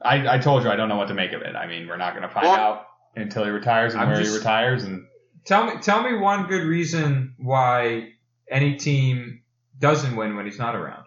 [0.03, 1.57] I, I told you I don't know what to make of it.
[1.57, 4.19] I mean, we're not going to find Well- out until he retires and I'm where
[4.19, 4.85] just- he retires.
[4.85, 5.07] And
[5.47, 8.11] Tell me, tell me one good reason why
[8.51, 9.41] any team
[9.79, 11.05] doesn't win when he's not around.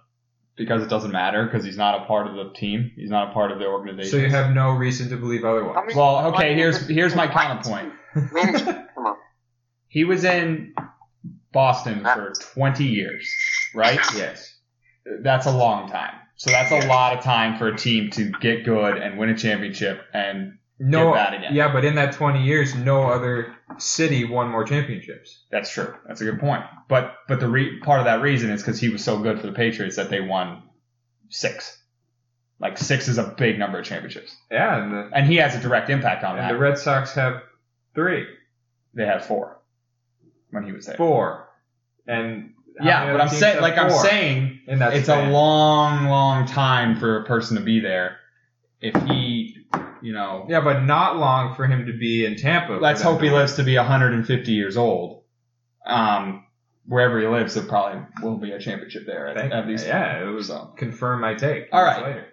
[0.55, 2.91] Because it doesn't matter because he's not a part of the team.
[2.95, 4.11] He's not a part of the organization.
[4.11, 5.77] So you have no reason to believe otherwise.
[5.77, 6.53] I mean, well, okay.
[6.55, 7.93] Here's here's my counterpoint.
[8.13, 9.17] Come on.
[9.87, 10.73] He was in
[11.51, 13.31] Boston for 20 years,
[13.75, 13.99] right?
[14.15, 14.55] yes.
[15.21, 16.15] That's a long time.
[16.35, 19.37] So that's a lot of time for a team to get good and win a
[19.37, 20.01] championship.
[20.13, 21.53] And No, that again.
[21.55, 25.43] yeah, but in that 20 years, no other city won more championships.
[25.51, 25.93] that's true.
[26.07, 26.63] That's a good point.
[26.89, 29.47] But but the re- part of that reason is because he was so good for
[29.47, 30.63] the Patriots that they won
[31.29, 31.79] six.
[32.59, 35.59] Like six is a big number of championships, Yeah, and the, and he has a
[35.59, 36.53] direct impact on and that.
[36.53, 37.41] the Red Sox have
[37.95, 38.25] three,
[38.93, 39.59] they had four
[40.51, 40.95] when he was there.
[40.95, 41.49] four,
[42.07, 45.29] and Yeah, but I'm saying, like I'm saying, in that it's span?
[45.29, 48.17] a long, long time for a person to be there.
[48.81, 49.62] If he,
[50.03, 52.73] you know, yeah, but not long for him to be in Tampa.
[52.73, 55.23] let's hope he lives to be 150 years old.
[55.85, 56.45] Um,
[56.85, 59.87] wherever he lives, there probably will be a championship there at, at least.
[59.87, 60.73] yeah, it was So.
[60.77, 61.69] confirm my take.
[61.71, 62.03] All right.
[62.03, 62.25] later.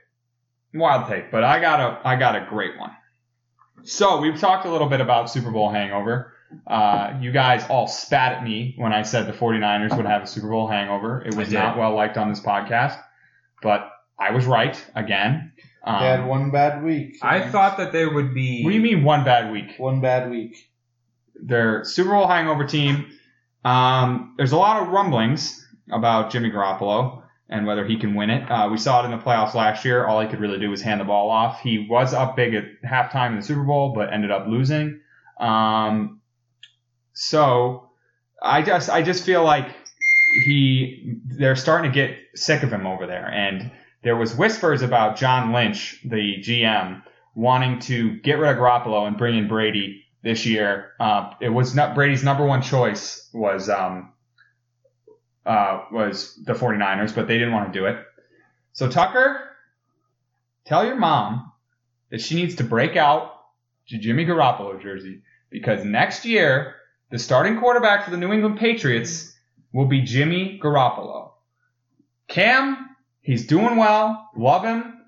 [0.74, 2.90] Wild take, but I got a I got a great one.
[3.82, 6.34] So we've talked a little bit about Super Bowl hangover.
[6.66, 10.26] Uh, you guys all spat at me when I said the 49ers would have a
[10.26, 11.22] Super Bowl hangover.
[11.22, 13.00] It was not well liked on this podcast,
[13.62, 15.49] but I was right again.
[15.84, 17.18] Um, They had one bad week.
[17.22, 18.62] I thought that they would be.
[18.62, 19.74] what do you mean one bad week?
[19.78, 20.56] one bad week.
[21.42, 23.06] Their Super Bowl hangover team.
[23.64, 28.48] Um, there's a lot of rumblings about Jimmy Garoppolo and whether he can win it.
[28.50, 30.06] Uh, we saw it in the playoffs last year.
[30.06, 31.60] All he could really do was hand the ball off.
[31.60, 35.00] He was up big at halftime in the Super Bowl, but ended up losing.
[35.38, 36.20] Um,
[37.12, 37.90] so
[38.42, 39.66] I just I just feel like
[40.44, 43.26] he they're starting to get sick of him over there.
[43.26, 43.70] And
[44.02, 47.02] there was whispers about John Lynch, the GM,
[47.34, 50.92] wanting to get rid of Garoppolo and bring in Brady this year.
[50.98, 54.12] Uh, it was not Brady's number one choice was um,
[55.44, 57.98] uh, was the 49ers, but they didn't want to do it.
[58.72, 59.50] So Tucker,
[60.64, 61.52] tell your mom
[62.10, 63.32] that she needs to break out
[63.88, 66.76] to Jimmy Garoppolo jersey because next year
[67.10, 69.36] the starting quarterback for the New England Patriots
[69.72, 71.32] will be Jimmy Garoppolo.
[72.28, 72.89] Cam
[73.22, 74.30] He's doing well.
[74.36, 75.00] Love him.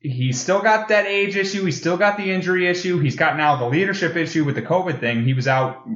[0.00, 1.64] He's still got that age issue.
[1.64, 2.98] He's still got the injury issue.
[2.98, 5.24] He's got now the leadership issue with the COVID thing.
[5.24, 5.86] He was out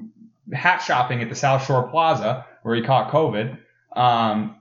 [0.53, 3.59] hat shopping at the South Shore Plaza where he caught COVID.
[3.95, 4.57] Um,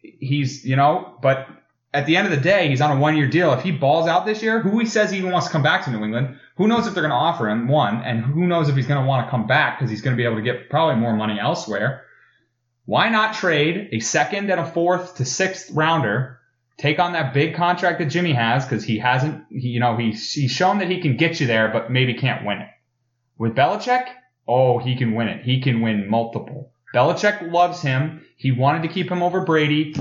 [0.00, 1.46] he's, you know, but
[1.92, 3.52] at the end of the day, he's on a one year deal.
[3.52, 5.84] If he balls out this year, who he says he even wants to come back
[5.84, 8.68] to New England, who knows if they're going to offer him one, and who knows
[8.68, 10.42] if he's going to want to come back because he's going to be able to
[10.42, 12.04] get probably more money elsewhere.
[12.88, 16.38] Why not trade a second and a fourth to sixth rounder,
[16.78, 20.32] take on that big contract that Jimmy has because he hasn't, he, you know, he's,
[20.32, 22.68] he's shown that he can get you there, but maybe can't win it.
[23.36, 24.06] With Belichick,
[24.48, 25.44] oh, he can win it.
[25.44, 26.72] He can win multiple.
[26.94, 28.24] Belichick loves him.
[28.38, 29.94] He wanted to keep him over Brady.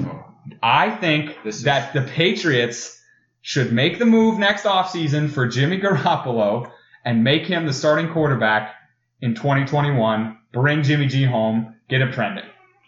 [0.64, 3.04] I think This is- that the Patriots
[3.42, 6.72] should make the move next offseason for Jimmy Garoppolo
[7.04, 8.74] and make him the starting quarterback
[9.20, 10.38] in 2021.
[10.54, 11.76] Bring Jimmy G home.
[11.90, 12.46] Get him trending.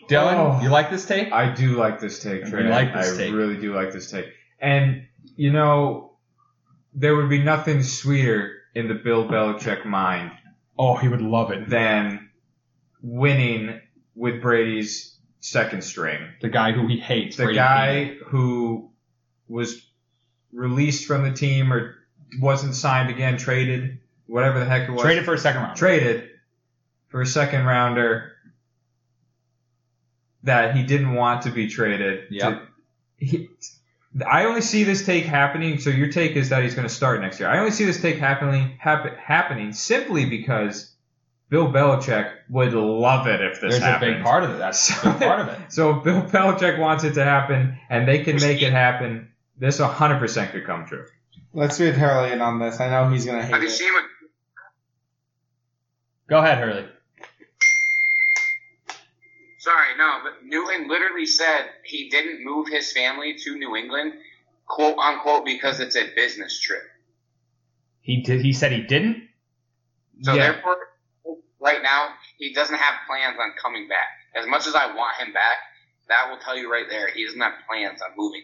[0.09, 0.61] Dylan, Oh.
[0.61, 1.31] you like this take?
[1.31, 2.63] I do like this take, Trey.
[2.63, 3.33] You like this I take.
[3.33, 4.25] really do like this take.
[4.59, 6.13] And, you know,
[6.93, 10.31] there would be nothing sweeter in the Bill Belichick mind
[10.77, 11.69] Oh, he would love it.
[11.69, 12.29] than
[13.01, 13.79] winning
[14.15, 16.19] with Brady's second string.
[16.41, 17.37] The guy who he hates.
[17.37, 18.91] The Brady guy who
[19.47, 19.85] was
[20.51, 21.95] released from the team or
[22.41, 25.01] wasn't signed again, traded, whatever the heck it was.
[25.01, 25.77] Traded for a second round.
[25.77, 26.29] traded
[27.09, 28.33] for a second rounder
[30.49, 32.25] that he didn't want to be traded.
[32.29, 32.59] Yep.
[32.59, 32.67] To-
[33.17, 33.49] he,
[34.27, 35.79] I only see this take happening.
[35.79, 37.47] So your take is that he's going to start next year.
[37.49, 40.91] I only see this take happening happen, happening simply because
[41.49, 44.11] Bill Belichick would love it if this There's happened.
[44.11, 44.57] a big part of it.
[44.57, 45.59] That's a big part of it.
[45.69, 49.27] So if Bill Belichick wants it to happen, and they can make it happen.
[49.57, 51.05] This 100% could come true.
[51.53, 52.79] Let's read Hurley in on this.
[52.79, 53.71] I know he's gonna hate Have you it.
[53.71, 54.05] seen what?
[56.29, 56.85] Go ahead, Hurley.
[59.59, 64.13] Sorry, no, but Newton literally said he didn't move his family to New England,
[64.65, 66.81] quote unquote, because it's a business trip.
[67.99, 68.41] He did.
[68.41, 69.27] He said he didn't.
[70.21, 70.53] So Yeah.
[70.53, 70.77] therefore,
[71.59, 74.07] right now, he doesn't have plans on coming back.
[74.33, 75.57] As much as I want him back,
[76.07, 78.43] that will tell you right there, he doesn't have plans on moving.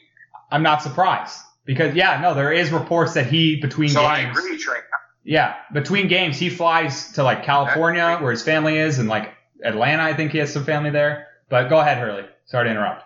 [0.52, 4.38] I'm not surprised because yeah, no, there is reports that he between So I games.
[4.38, 4.80] agree, Trey.
[5.24, 10.04] Yeah, between games, he flies to like California, where his family is, and like Atlanta.
[10.04, 11.28] I think he has some family there.
[11.50, 12.26] But go ahead, Hurley.
[12.46, 13.04] Sorry to interrupt.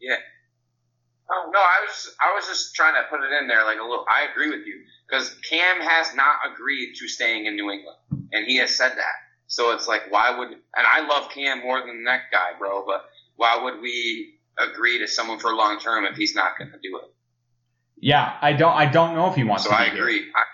[0.00, 0.16] Yeah.
[1.30, 3.82] Oh no, I was I was just trying to put it in there like a
[3.82, 4.06] little.
[4.08, 7.98] I agree with you because Cam has not agreed to staying in New England,
[8.32, 9.14] and he has said that.
[9.46, 10.48] So it's like, why would?
[10.48, 12.84] And I love Cam more than that guy, bro.
[12.86, 13.04] But
[13.36, 16.98] why would we agree to someone for long term if he's not going to do
[16.98, 17.12] it?
[18.00, 18.74] Yeah, I don't.
[18.74, 19.70] I don't know if he wants to.
[19.70, 19.82] So to.
[19.82, 20.30] I agree.
[20.34, 20.44] I,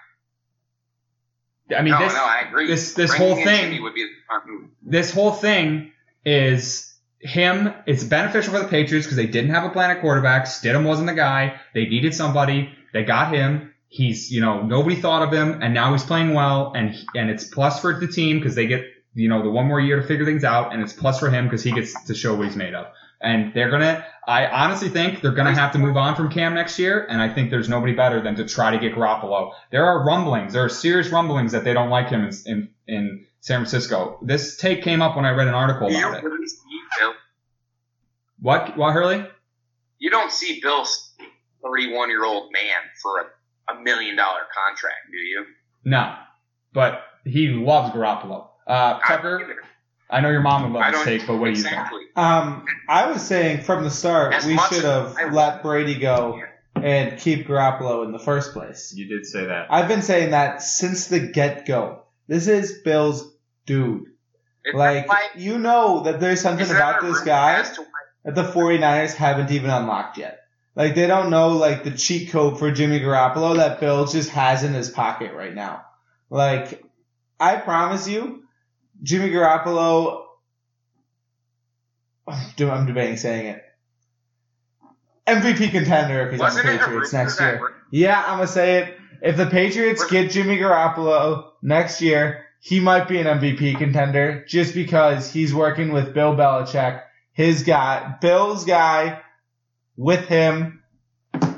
[1.75, 2.67] I mean, no, this no, I agree.
[2.67, 4.71] this- this Bringing whole thing- would be the smart move.
[4.83, 5.93] this whole thing
[6.25, 7.73] is him.
[7.87, 10.45] It's beneficial for the Patriots because they didn't have a plan at quarterback.
[10.45, 11.55] Stidham wasn't the guy.
[11.75, 12.71] They needed somebody.
[12.93, 13.73] They got him.
[13.89, 17.45] He's, you know, nobody thought of him, and now he's playing well, and and it's
[17.45, 18.85] plus for the team because they get,
[19.15, 21.45] you know, the one more year to figure things out, and it's plus for him
[21.45, 22.87] because he gets to show what he's made of.
[23.23, 26.79] And they're gonna, I honestly think they're gonna have to move on from Cam next
[26.79, 29.53] year, and I think there's nobody better than to try to get Garoppolo.
[29.71, 33.27] There are rumblings, there are serious rumblings that they don't like him in in, in
[33.41, 34.19] San Francisco.
[34.23, 36.49] This take came up when I read an article You about it.
[36.49, 37.13] see
[38.41, 38.77] What?
[38.77, 39.27] What, Hurley?
[39.99, 41.13] You don't see Bill's
[41.63, 45.45] thirty-one year old man, for a, a million dollar contract, do you?
[45.85, 46.15] No,
[46.73, 48.49] but he loves Garoppolo.
[48.67, 49.57] Uh, Tucker,
[50.11, 51.77] I know your mom would love don't this take, but what do you think?
[52.17, 56.40] Um, I was saying from the start As we should have I- let Brady go
[56.77, 58.93] and keep Garoppolo in the first place.
[58.95, 59.67] You did say that.
[59.71, 62.03] I've been saying that since the get go.
[62.29, 63.33] This is Bill's
[63.67, 64.07] dude.
[64.64, 67.88] It's Like, like, you know that there's something about this guy as to why-
[68.25, 70.38] that the 49ers haven't even unlocked yet.
[70.77, 74.65] Like, they don't know, like, the cheat code for Jimmy Garoppolo that Bill just has
[74.65, 75.83] in his pocket right now.
[76.31, 76.83] Like,
[77.38, 78.44] I promise you,
[79.03, 80.23] Jimmy Garoppolo,
[82.27, 83.63] I'm debating saying it.
[85.27, 87.59] MVP contender if he's on the Wasn't it a Patriots next year.
[87.61, 88.99] we're- Yeah, I'm gonna say it.
[89.23, 94.45] If the Patriots Was- get Jimmy Garoppolo next year, he might be an MVP contender
[94.49, 97.03] just because he's working with Bill Belichick.
[97.33, 99.21] His guy, Bill's guy,
[99.97, 100.83] with him,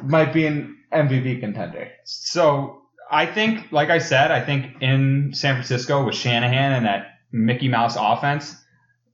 [0.03, 1.89] might be an MVP contender.
[2.05, 7.16] So I think, like I said, I think in San Francisco with Shanahan and that
[7.33, 8.55] Mickey Mouse offense,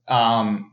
[0.07, 0.71] um,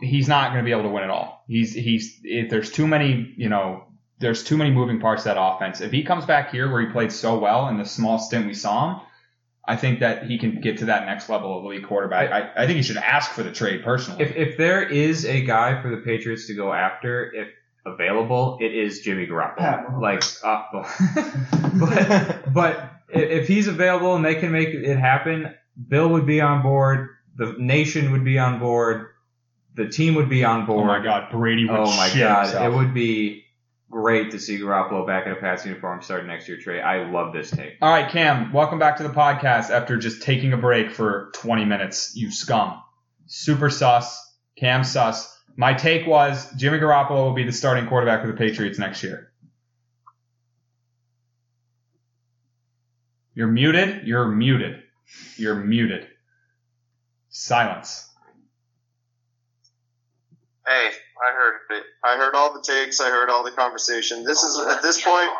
[0.00, 1.44] he's not going to be able to win it all.
[1.48, 3.84] He's he's if there's too many, you know,
[4.18, 5.80] there's too many moving parts to that offense.
[5.80, 8.54] If he comes back here where he played so well in the small stint we
[8.54, 9.00] saw him,
[9.66, 12.30] I think that he can get to that next level of elite quarterback.
[12.30, 14.22] I, I think he should ask for the trade personally.
[14.22, 17.48] If if there is a guy for the Patriots to go after, if
[17.86, 20.00] available, it is Jimmy Pat Garoppolo.
[20.00, 20.64] Like, uh,
[22.44, 25.54] but but if he's available and they can make it happen,
[25.86, 27.10] Bill would be on board.
[27.36, 29.08] The nation would be on board.
[29.74, 30.84] The team would be on board.
[30.84, 31.04] Oh board.
[31.04, 32.66] my God, Brady would Oh my god, himself.
[32.66, 33.44] it would be
[33.90, 36.58] great to see Garoppolo back in a Pats uniform starting next year.
[36.58, 37.74] Trey, I love this take.
[37.80, 41.64] All right, Cam, welcome back to the podcast after just taking a break for 20
[41.64, 42.12] minutes.
[42.16, 42.82] You scum.
[43.26, 44.24] Super sus.
[44.56, 45.34] Cam sus.
[45.56, 49.30] My take was Jimmy Garoppolo will be the starting quarterback for the Patriots next year.
[53.34, 54.06] You're muted.
[54.06, 54.82] You're muted.
[55.36, 56.06] You're muted.
[57.30, 58.08] Silence.
[60.66, 61.84] Hey, I heard it.
[62.04, 63.00] I heard all the takes.
[63.00, 64.24] I heard all the conversation.
[64.24, 65.30] This is at this point.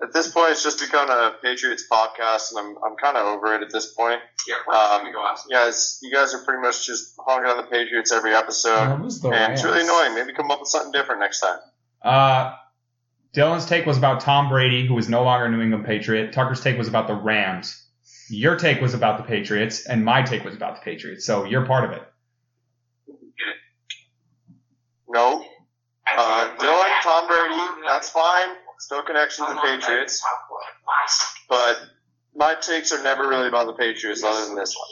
[0.00, 3.54] At this point, it's just become a Patriots podcast, and I'm I'm kind of over
[3.54, 4.20] it at this point.
[4.48, 5.44] Yeah, Um, we go ask.
[5.48, 9.00] You guys, you guys are pretty much just honking on the Patriots every episode, That
[9.00, 10.14] was the and it's really annoying.
[10.14, 11.58] Maybe come up with something different next time.
[12.02, 12.54] Uh,
[13.34, 16.32] Dylan's take was about Tom Brady, who is no longer a New England Patriot.
[16.32, 17.84] Tucker's take was about the Rams.
[18.30, 21.24] Your take was about the Patriots, and my take was about the Patriots.
[21.24, 22.02] So you're part of it.
[25.08, 25.44] No,
[26.16, 28.48] uh, Dylan, Tom Brady, that's fine.
[28.78, 30.24] Still connection to the Patriots,
[31.48, 31.80] but
[32.36, 34.88] my takes are never really about the Patriots, other than this one.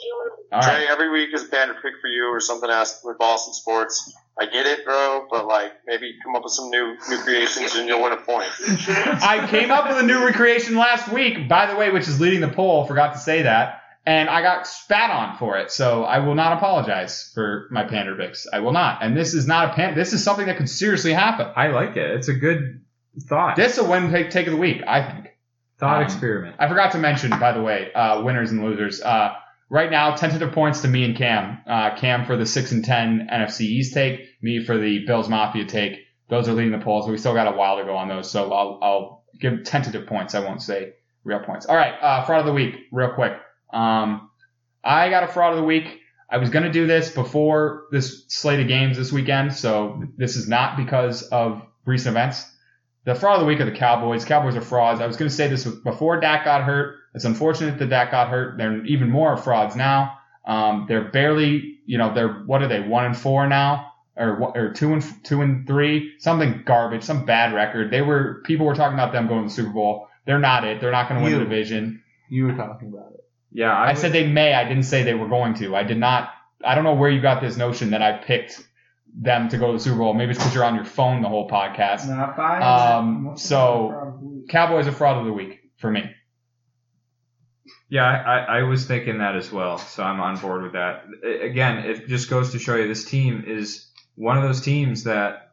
[0.52, 0.90] All Trey, right.
[0.90, 4.12] every week is a banner pick for you or something else with Boston sports.
[4.38, 7.88] I get it, bro, but like maybe come up with some new new creations and
[7.88, 8.50] you'll win a point.
[8.60, 12.40] I came up with a new recreation last week, by the way, which is leading
[12.40, 12.86] the poll.
[12.86, 13.80] Forgot to say that.
[14.04, 18.46] And I got spat on for it, so I will not apologize for my Pandervix.
[18.52, 19.02] I will not.
[19.02, 19.96] And this is not a pan.
[19.96, 21.48] This is something that could seriously happen.
[21.56, 22.10] I like it.
[22.12, 22.84] It's a good
[23.28, 23.56] thought.
[23.56, 25.34] This is a win take, take of the week, I think.
[25.78, 26.56] thought Um, experiment.
[26.58, 29.02] I forgot to mention, by the way, uh, winners and losers.
[29.02, 29.32] Uh,
[29.68, 31.58] right now, tentative points to me and Cam.
[31.66, 35.64] Uh, Cam for the six and ten NFC East take, me for the Bills Mafia
[35.64, 36.00] take.
[36.28, 37.08] Those are leading the polls.
[37.08, 40.34] We still got a while to go on those, so I'll, I'll give tentative points.
[40.34, 40.94] I won't say
[41.24, 41.66] real points.
[41.66, 43.32] All right, uh, fraud of the week, real quick.
[43.72, 44.30] Um,
[44.82, 46.00] I got a fraud of the week.
[46.28, 50.48] I was gonna do this before this slate of games this weekend, so this is
[50.48, 52.52] not because of recent events.
[53.04, 54.24] The fraud of the week are the Cowboys.
[54.24, 55.00] Cowboys are frauds.
[55.00, 56.96] I was to say this before Dak got hurt.
[57.16, 58.58] It's unfortunate that that got hurt.
[58.58, 60.18] They're even more frauds now.
[60.44, 62.80] Um, they're barely, you know, they're what are they?
[62.80, 67.54] One and four now, or or two and two and three, something garbage, some bad
[67.54, 67.90] record.
[67.90, 70.08] They were people were talking about them going to the Super Bowl.
[70.26, 70.80] They're not it.
[70.80, 72.02] They're not going to win the division.
[72.28, 73.24] You were talking about it.
[73.50, 74.52] Yeah, I, I, said they may.
[74.52, 75.74] I didn't say they were going to.
[75.74, 76.30] I did not.
[76.62, 78.62] I don't know where you got this notion that I picked
[79.14, 80.12] them to go to the Super Bowl.
[80.12, 82.06] Maybe it's because you're on your phone the whole podcast.
[82.08, 86.10] Not buying Um, so- Cowboys are fraud of the week for me.
[87.88, 91.04] Yeah, I, I I was thinking that as well, so I'm on board with that.
[91.42, 95.46] Again, it just goes to show you this team is one of those teams that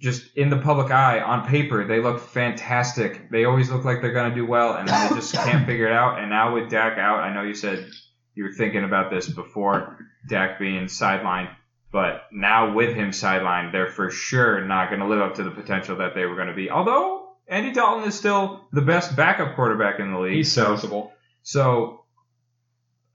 [0.00, 3.30] just in the public eye, on paper, they look fantastic.
[3.30, 5.86] They always look like they're going to do well, and then they just can't figure
[5.86, 6.18] it out.
[6.18, 7.88] And now with Dak out, I know you said
[8.34, 11.50] you were thinking about this before Dak being sidelined,
[11.92, 15.50] but now with him sidelined, they're for sure not going to live up to the
[15.50, 16.70] potential that they were going to be.
[16.70, 21.12] Although Andy Dalton is still the best backup quarterback in the league, He's so serviceable.
[21.46, 22.04] So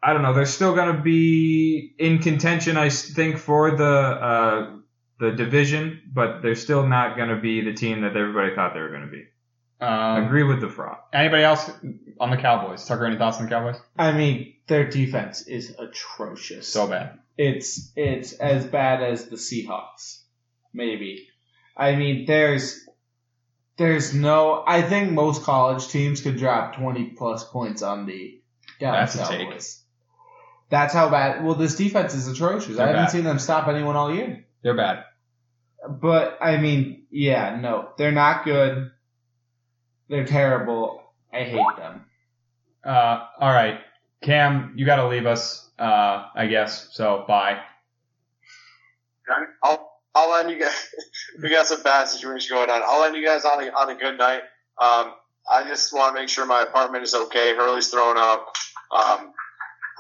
[0.02, 0.34] I don't know.
[0.34, 4.76] They're still going to be in contention, I think, for the uh,
[5.20, 8.80] the division, but they're still not going to be the team that everybody thought they
[8.80, 9.26] were going to be.
[9.82, 10.98] Um, Agree with the fraud.
[11.12, 11.70] Anybody else
[12.22, 12.86] on the Cowboys?
[12.86, 13.76] Tucker, any thoughts on the Cowboys?
[13.98, 16.70] I mean, their defense is atrocious.
[16.70, 17.20] So bad.
[17.38, 20.22] it's it's as bad as the Seahawks,
[20.74, 21.28] maybe.
[21.76, 22.88] I mean, there's
[23.82, 24.64] there's no.
[24.68, 28.40] I think most college teams could drop twenty plus points on the
[28.80, 29.48] Dallas That's a take.
[29.48, 29.82] Cowboys.
[30.70, 31.44] That's how bad.
[31.44, 32.78] Well, this defense is atrocious.
[32.78, 33.12] They're I haven't bad.
[33.12, 34.46] seen them stop anyone all year.
[34.62, 35.06] They're bad.
[35.90, 38.92] But I mean, yeah, no, they're not good.
[40.10, 41.02] They're terrible.
[41.34, 42.06] I hate them.
[42.84, 43.80] Uh, all right,
[44.22, 45.68] Cam, you got to leave us.
[45.80, 46.90] Uh, I guess.
[46.92, 47.60] So bye.
[49.64, 50.88] I'll I'll end you guys.
[51.42, 52.82] we got some bad situations going on.
[52.84, 54.42] I'll end you guys on a on a good night.
[54.78, 55.14] Um,
[55.50, 57.56] I just want to make sure my apartment is okay.
[57.56, 58.54] Hurley's throwing up.
[58.92, 59.34] Um,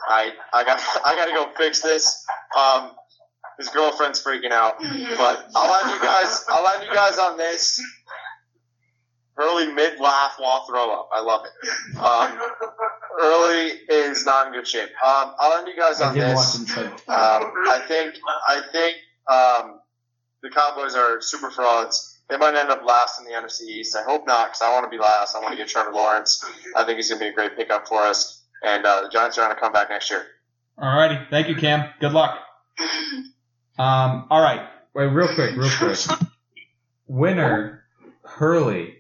[0.08, 2.26] I I got I got to go fix this.
[2.58, 2.92] Um,
[3.58, 4.76] his girlfriend's freaking out.
[5.18, 6.46] But I'll end you guys.
[6.50, 7.82] I'll end you guys on this.
[9.36, 11.10] Hurley mid laugh while throw up.
[11.14, 11.98] I love it.
[11.98, 12.40] Um,
[13.20, 14.90] Hurley is not in good shape.
[15.04, 16.36] Um, I'll end you guys on did this.
[16.36, 17.14] watch them play.
[17.14, 18.16] Um, I think
[18.48, 18.98] I think
[19.28, 19.80] um,
[20.42, 22.20] the Cowboys are super frauds.
[22.30, 23.96] They might end up last in the NFC East.
[23.96, 25.36] I hope not, because I want to be last.
[25.36, 26.44] I want to get Trevor Lawrence.
[26.76, 28.42] I think he's going to be a great pickup for us.
[28.64, 30.26] And uh, the Giants are going to come back next year.
[30.78, 31.20] All righty.
[31.30, 31.90] thank you, Cam.
[32.00, 32.40] Good luck.
[33.78, 34.68] Um, all right.
[34.94, 35.98] Wait, real quick, real quick.
[37.08, 37.84] winner,
[38.24, 38.96] Hurley,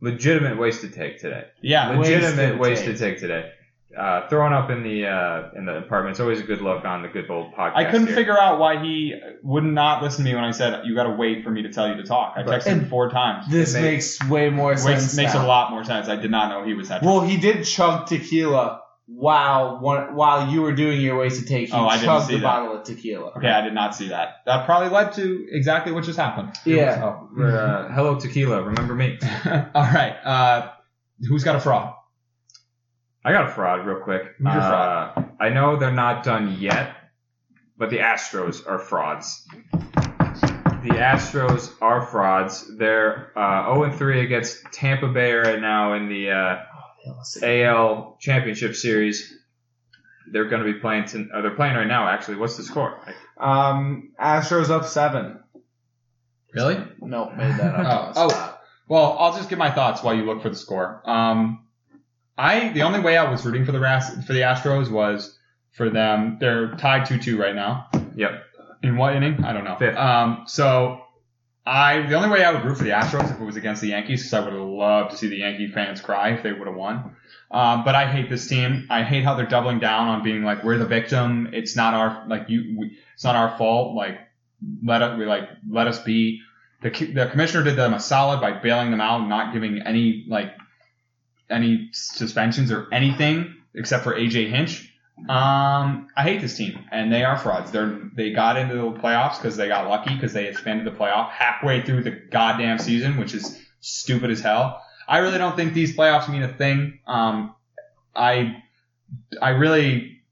[0.00, 1.46] legitimate waste to take today.
[1.60, 1.98] Yeah.
[1.98, 3.50] legitimate wasted to take today.
[3.96, 6.12] Uh, throwing up in the uh, in the apartment.
[6.12, 7.76] It's always a good look on the good old podcast.
[7.76, 8.16] I couldn't here.
[8.16, 11.10] figure out why he would not listen to me when I said you got to
[11.10, 12.34] wait for me to tell you to talk.
[12.36, 13.50] I texted him four times.
[13.50, 15.14] This It makes way more sense.
[15.14, 16.08] Makes, makes a lot more sense.
[16.08, 17.02] I did not know he was that.
[17.02, 21.68] Well, he did chug tequila while one, while you were doing your wasted take.
[21.68, 22.46] He Oh, I didn't chugged see the that.
[22.46, 23.32] bottle of tequila.
[23.36, 24.36] okay, I did not see that.
[24.46, 26.52] That probably led to exactly what just happened.
[26.64, 27.12] Yeah.
[27.38, 28.62] Oh, uh, hello tequila.
[28.62, 29.18] Remember me?
[29.44, 30.16] All right.
[30.24, 30.70] Uh,
[31.28, 31.94] who's got a fraud?
[33.24, 34.22] I got a fraud real quick.
[34.38, 36.96] Who's your Uh, I know they're not done yet,
[37.78, 39.46] but the Astros are frauds.
[39.70, 42.76] The Astros are frauds.
[42.76, 46.62] They're uh, 0 3 against Tampa Bay right now in the uh,
[47.42, 49.32] AL Championship Series.
[50.32, 51.04] They're going to be playing.
[51.06, 52.08] To, uh, they're playing right now.
[52.08, 52.98] Actually, what's the score?
[53.38, 55.40] Um, Astros up seven.
[56.52, 56.76] Really?
[57.00, 58.12] Nope, made that up.
[58.16, 58.58] Oh, oh.
[58.88, 61.02] Well, I'll just give my thoughts while you look for the score.
[61.08, 61.66] Um,
[62.36, 65.38] I the only way I was rooting for the Ras- for the Astros was
[65.72, 66.38] for them.
[66.40, 67.88] They're tied two two right now.
[68.16, 68.44] Yep.
[68.82, 69.44] In what inning?
[69.44, 69.76] I don't know.
[69.76, 69.96] Fifth.
[69.96, 71.02] Um, so
[71.64, 73.88] I the only way I would root for the Astros if it was against the
[73.88, 76.66] Yankees because I would have loved to see the Yankee fans cry if they would
[76.66, 77.16] have won.
[77.50, 78.86] Um, but I hate this team.
[78.88, 81.50] I hate how they're doubling down on being like we're the victim.
[81.52, 82.76] It's not our like you.
[82.78, 83.94] We, it's not our fault.
[83.94, 84.18] Like
[84.84, 86.40] let us we like let us be.
[86.80, 90.24] The the commissioner did them a solid by bailing them out, and not giving any
[90.28, 90.56] like
[91.52, 94.88] any suspensions or anything except for AJ Hinch.
[95.28, 97.70] Um, I hate this team, and they are frauds.
[97.70, 101.30] They're they got into the playoffs because they got lucky because they expanded the playoff
[101.30, 104.82] halfway through the goddamn season, which is stupid as hell.
[105.06, 106.98] I really don't think these playoffs mean a thing.
[107.06, 107.54] Um,
[108.16, 108.62] I
[109.40, 110.22] I really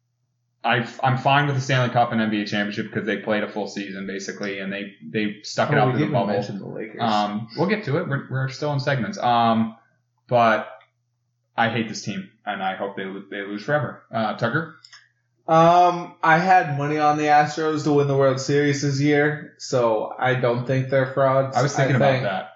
[0.65, 3.69] I I'm fine with the Stanley Cup and NBA championship because they played a full
[3.69, 6.43] season basically, and they they stuck it Oh, out through the bubble.
[6.43, 7.01] the Lakers.
[7.01, 8.09] Um, we'll get to it.
[8.09, 9.19] We're, we're still in segments.
[9.19, 9.77] Um,
[10.27, 10.69] but
[11.61, 14.03] I hate this team, and I hope they they lose forever.
[14.11, 14.77] Uh, Tucker,
[15.47, 20.13] Um, I had money on the Astros to win the World Series this year, so
[20.19, 21.57] I don't think they're frauds.
[21.57, 22.47] I was thinking about think that.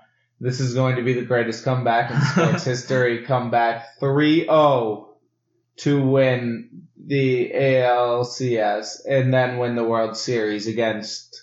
[0.41, 3.25] This is going to be the greatest comeback in sports history.
[3.25, 5.07] Comeback 3-0
[5.79, 11.43] to win the ALCS and then win the World Series against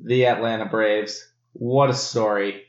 [0.00, 1.28] the Atlanta Braves.
[1.52, 2.62] What a story.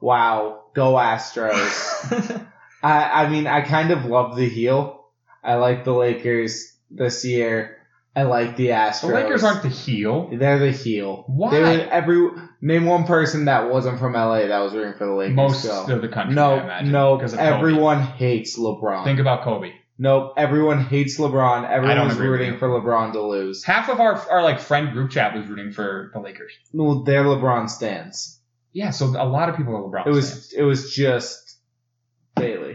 [0.00, 0.64] Wow.
[0.74, 2.46] Go Astros.
[2.82, 5.04] I, I mean, I kind of love the heel.
[5.42, 7.76] I like the Lakers this year.
[8.14, 9.02] I like the Astros.
[9.02, 10.30] The Lakers aren't the heel.
[10.32, 11.24] They're the heel.
[11.28, 11.50] Why?
[11.52, 15.12] They would, every name one person that wasn't from LA that was rooting for the
[15.12, 15.36] Lakers.
[15.36, 15.94] Most go.
[15.94, 17.16] of the country, no, imagine, no.
[17.16, 17.56] because of Kobe.
[17.56, 19.04] Everyone hates LeBron.
[19.04, 19.72] Think about Kobe.
[19.96, 20.34] nope.
[20.36, 21.70] Everyone hates LeBron.
[21.70, 23.62] Everyone's rooting for LeBron to lose.
[23.62, 26.52] Half of our our like friend group chat was rooting for the Lakers.
[26.72, 28.40] No, they're LeBron stands.
[28.72, 30.06] Yeah, so a lot of people are LeBron.
[30.06, 30.30] It was.
[30.30, 30.52] fans.
[30.56, 31.39] It was just.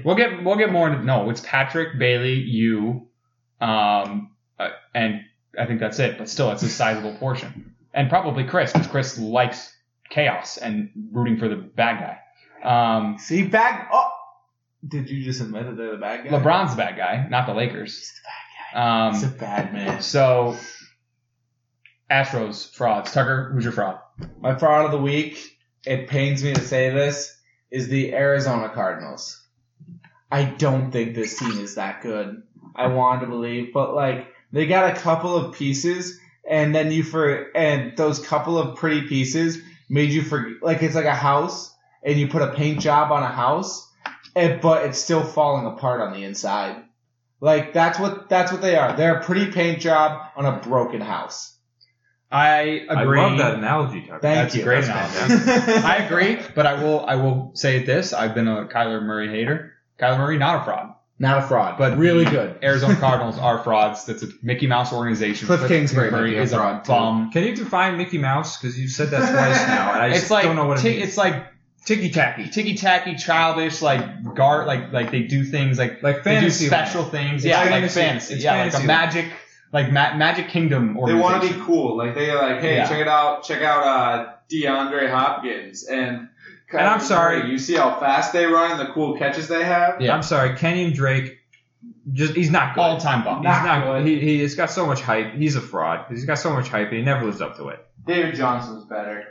[0.06, 1.30] We'll get we'll get more into no.
[1.32, 3.08] It's Patrick Bailey, you,
[3.60, 5.22] um, uh, and
[5.60, 6.18] I think that's it.
[6.20, 9.76] But still, it's a sizable portion, and probably Chris because Chris likes
[10.12, 12.20] chaos and rooting for the bad
[12.64, 12.98] guy.
[12.98, 13.90] Um, See, back.
[13.92, 14.12] Oh,
[14.88, 16.30] did you just admit that they're the bad guy?
[16.30, 17.98] LeBron's the bad guy, not the Lakers.
[17.98, 18.32] He's the bad
[18.76, 19.12] guy.
[19.12, 20.02] He's a Um, bad man.
[20.04, 20.56] so
[22.12, 23.12] Astros frauds.
[23.12, 24.00] Tucker, who's your fraud?
[24.40, 27.36] My fraud of the week, it pains me to say this,
[27.72, 29.42] is the Arizona Cardinals.
[30.32, 32.44] I don't think this team is that good.
[32.76, 36.20] I want to believe, but like they got a couple of pieces,
[36.50, 39.60] and then you for and those couple of pretty pieces
[39.90, 41.74] made you for like it's like a house,
[42.04, 43.90] and you put a paint job on a house,
[44.36, 46.84] and but it's still falling apart on the inside.
[47.40, 48.96] Like that's what that's what they are.
[48.96, 51.56] They're a pretty paint job on a broken house.
[52.32, 53.20] I agree.
[53.20, 54.20] I love that analogy, Tucker.
[54.20, 55.72] Thank That's a great That's analogy.
[55.86, 59.75] I agree, but I will I will say this: I've been a Kyler Murray hater.
[60.00, 60.94] Kyler Murray, not a fraud.
[61.18, 62.58] Not a fraud, But but really good.
[62.62, 64.04] Arizona Cardinals are frauds.
[64.06, 65.48] That's a Mickey Mouse organization.
[65.48, 66.92] Kliff Kingsbury might Murray be a is a fraud, too.
[66.92, 67.32] bum.
[67.32, 68.58] Can you define Mickey Mouse?
[68.60, 70.82] Because you said that twice now, and I just it's like don't know what it
[70.82, 71.08] ti- means.
[71.08, 71.46] it's like
[71.86, 76.32] ticky tacky, ticky tacky, childish, like guard, like like they do things like like they
[76.36, 76.66] do fantasy.
[76.66, 77.46] special things.
[77.46, 78.02] It's yeah, like fantasy.
[78.02, 78.34] fantasy.
[78.34, 79.32] It's yeah, like a magic,
[79.72, 81.96] like ma- Magic Kingdom They want to be cool.
[81.96, 82.90] Like they like, hey, Yeah.
[82.90, 86.28] check it out, check out uh, DeAndre Hopkins and.
[86.78, 87.50] And I'm sorry.
[87.50, 90.02] You see how fast they run and the cool catches they have.
[90.02, 90.16] Yeah.
[90.16, 91.38] I'm sorry, Kenyan Drake.
[92.14, 92.82] Just he's not good.
[92.82, 93.38] all time bum.
[93.38, 94.06] He's not.
[94.06, 95.34] He he's got so much hype.
[95.34, 96.06] He's a fraud.
[96.10, 97.86] He's got so much hype, and he never lives up to it.
[98.06, 99.24] David Johnson's better.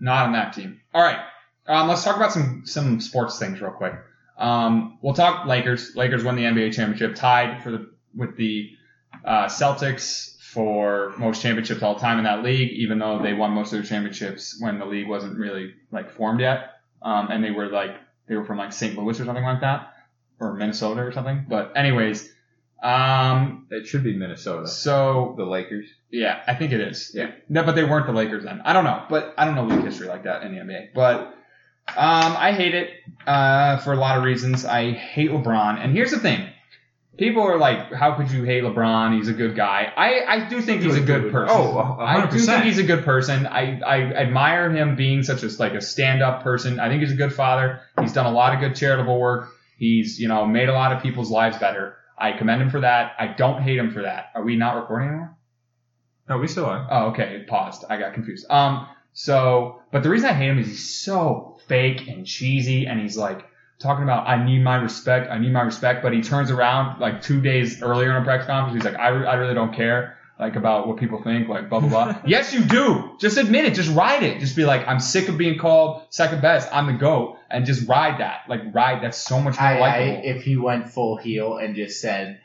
[0.00, 0.80] Not on that team.
[0.92, 1.20] All right.
[1.66, 3.94] Um, let's talk about some some sports things real quick.
[4.38, 5.94] Um, we'll talk Lakers.
[5.94, 8.70] Lakers won the NBA championship, tied for the with the
[9.24, 13.72] uh, Celtics for most championships all time in that league, even though they won most
[13.72, 16.70] of their championships when the league wasn't really like formed yet.
[17.02, 17.96] Um, and they were like
[18.28, 18.96] they were from like St.
[18.96, 19.92] Louis or something like that,
[20.38, 21.46] or Minnesota or something.
[21.48, 22.28] But anyways,
[22.82, 24.66] um, It should be Minnesota.
[24.68, 25.86] so The Lakers.
[26.10, 27.12] yeah, I think it is.
[27.14, 27.30] Yeah.
[27.48, 28.60] No, but they weren't the Lakers then.
[28.64, 30.88] I don't know, but I don't know league history like that in the NBA.
[30.94, 31.34] But
[31.96, 32.90] um, I hate it
[33.26, 34.64] uh, for a lot of reasons.
[34.64, 36.48] I hate LeBron, and here's the thing:
[37.18, 39.16] people are like, "How could you hate LeBron?
[39.16, 41.56] He's a good guy." I, I do think he's a good person.
[41.58, 43.46] Oh, a- a I hundred do think he's a good person.
[43.46, 46.80] I, I admire him being such a like a stand up person.
[46.80, 47.80] I think he's a good father.
[48.00, 49.50] He's done a lot of good charitable work.
[49.78, 51.96] He's you know made a lot of people's lives better.
[52.18, 53.12] I commend him for that.
[53.18, 54.26] I don't hate him for that.
[54.34, 55.36] Are we not recording anymore?
[56.28, 56.86] No, we still are.
[56.90, 57.34] Oh, okay.
[57.36, 57.84] It paused.
[57.90, 58.46] I got confused.
[58.48, 63.00] Um, so, but the reason I hate him is he's so fake and cheesy, and
[63.00, 63.44] he's like
[63.82, 67.22] talking about I need my respect, I need my respect, but he turns around like
[67.22, 68.82] two days earlier in a press conference.
[68.82, 70.18] He's like, I, I really don't care.
[70.38, 72.20] Like about what people think, like blah blah blah.
[72.26, 73.12] yes, you do.
[73.18, 73.74] Just admit it.
[73.74, 74.40] Just ride it.
[74.40, 76.68] Just be like, I'm sick of being called second best.
[76.72, 78.40] I'm the goat, and just ride that.
[78.48, 79.04] Like ride.
[79.04, 80.22] That's so much more I, I, likable.
[80.24, 82.40] if he went full heel and just said,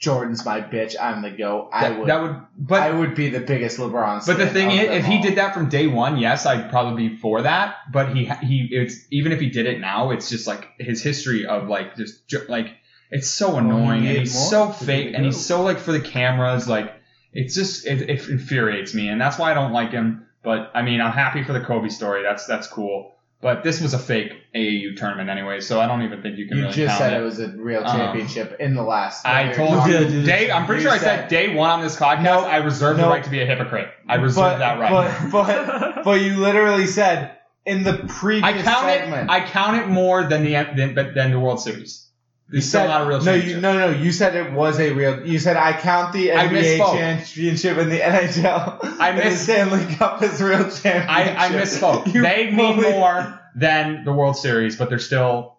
[0.00, 2.08] "Jordan's my bitch, I'm the goat," I that, would.
[2.08, 4.26] that would, but I would be the biggest LeBron.
[4.26, 7.16] But the thing is, if he did that from day one, yes, I'd probably be
[7.16, 7.76] for that.
[7.92, 11.46] But he he it's even if he did it now, it's just like his history
[11.46, 12.68] of like just like
[13.10, 16.68] it's so annoying he and he's so fake and he's so like for the cameras
[16.68, 16.94] like
[17.32, 20.26] it's just it, it infuriates me and that's why I don't like him.
[20.42, 22.22] But I mean, I'm happy for the Kobe story.
[22.22, 23.16] That's that's cool.
[23.42, 26.58] But this was a fake AAU tournament anyway, so I don't even think you can
[26.58, 27.20] You really just count said it.
[27.20, 29.24] it was a real Um, championship in the last.
[29.26, 30.50] I when we were told talking- you, day.
[30.50, 32.22] I'm pretty You sure I said day one on this podcast.
[32.22, 33.88] No, I reserve the right to be a hypocrite.
[34.06, 35.30] I reserve but, that right.
[35.32, 35.46] But,
[35.94, 39.30] but, but you literally said in the previous I count segment.
[39.30, 39.32] it.
[39.32, 42.09] I count it more than the than, than the World Series.
[42.50, 43.90] You It's still said, not a real no, you, no, no.
[43.90, 45.24] You said it was a real.
[45.26, 46.92] You said I count the NBA misspoke.
[46.94, 48.98] championship and the NHL.
[48.98, 51.08] I and the miss- Stanley Cup as real championship.
[51.08, 52.12] I, I misspoke.
[52.12, 55.58] You they mean fully- more than the World Series, but they're still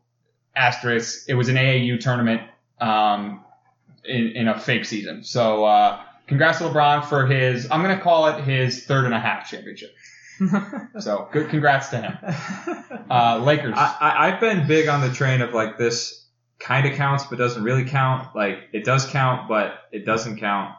[0.55, 1.25] asterisks.
[1.27, 2.41] It was an AAU tournament
[2.81, 3.45] um,
[4.03, 5.23] in, in a fake season.
[5.23, 7.69] So uh, congrats to LeBron for his.
[7.71, 9.95] I'm gonna call it his third and a half championship.
[10.99, 11.49] so good.
[11.49, 12.17] Congrats to him.
[13.09, 13.75] Uh, Lakers.
[13.77, 16.20] I, I, I've been big on the train of like this
[16.61, 18.35] kind of counts, but doesn't really count.
[18.35, 20.75] Like it does count, but it doesn't count.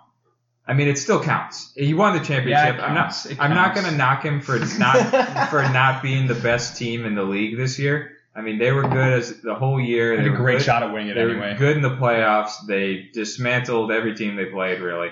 [0.66, 1.72] I mean, it still counts.
[1.74, 2.76] He won the championship.
[2.76, 3.14] Yeah, I'm not.
[3.40, 7.24] I'm not gonna knock him for not for not being the best team in the
[7.24, 8.12] league this year.
[8.34, 10.16] I mean, they were good as the whole year.
[10.16, 10.64] They had a great good.
[10.64, 11.56] shot at winning it They were anyway.
[11.58, 12.64] good in the playoffs.
[12.66, 14.80] They dismantled every team they played.
[14.80, 15.10] Really.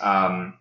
[0.00, 0.54] Um,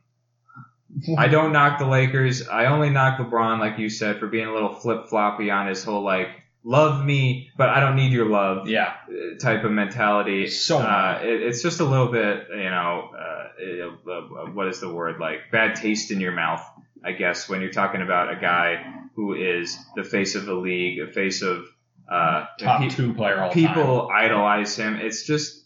[1.17, 2.47] I don't knock the Lakers.
[2.47, 5.83] I only knock LeBron, like you said, for being a little flip floppy on his
[5.83, 6.29] whole like
[6.69, 8.93] love me, but I don't need your love Yeah.
[9.41, 10.47] type of mentality.
[10.47, 15.19] So uh, it, it's just a little bit, you know, uh, what is the word
[15.19, 16.63] like bad taste in your mouth,
[17.03, 20.99] I guess, when you're talking about a guy who is the face of the league,
[20.99, 21.65] a face of
[22.07, 23.67] uh, top pe- two player all time.
[23.67, 24.97] people idolize him.
[24.97, 25.65] It's just,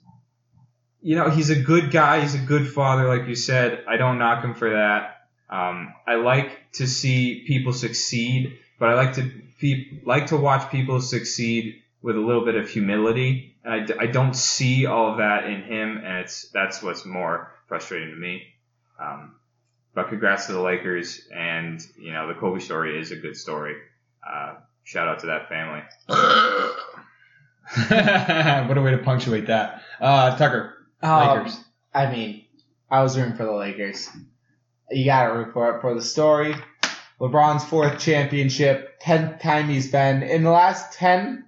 [1.01, 2.21] you know, he's a good guy.
[2.21, 3.83] He's a good father, like you said.
[3.89, 5.27] I don't knock him for that.
[5.49, 9.29] Um, I like to see people succeed, but I like to
[9.63, 13.55] pe- like to watch people succeed with a little bit of humility.
[13.63, 17.05] And I, d- I don't see all of that in him, and it's that's what's
[17.05, 18.43] more frustrating to me.
[18.99, 19.35] Um,
[19.95, 23.75] but congrats to the Lakers, and you know the Kobe story is a good story.
[24.27, 25.81] Uh, shout out to that family.
[28.67, 29.81] what a way to punctuate that.
[30.01, 31.63] Uh, Tucker, Um, Lakers.
[31.93, 32.45] I mean,
[32.91, 34.09] I was rooting for the Lakers.
[34.91, 36.53] You gotta root for it for the story.
[37.19, 41.45] LeBron's fourth championship, tenth time he's been in the last ten.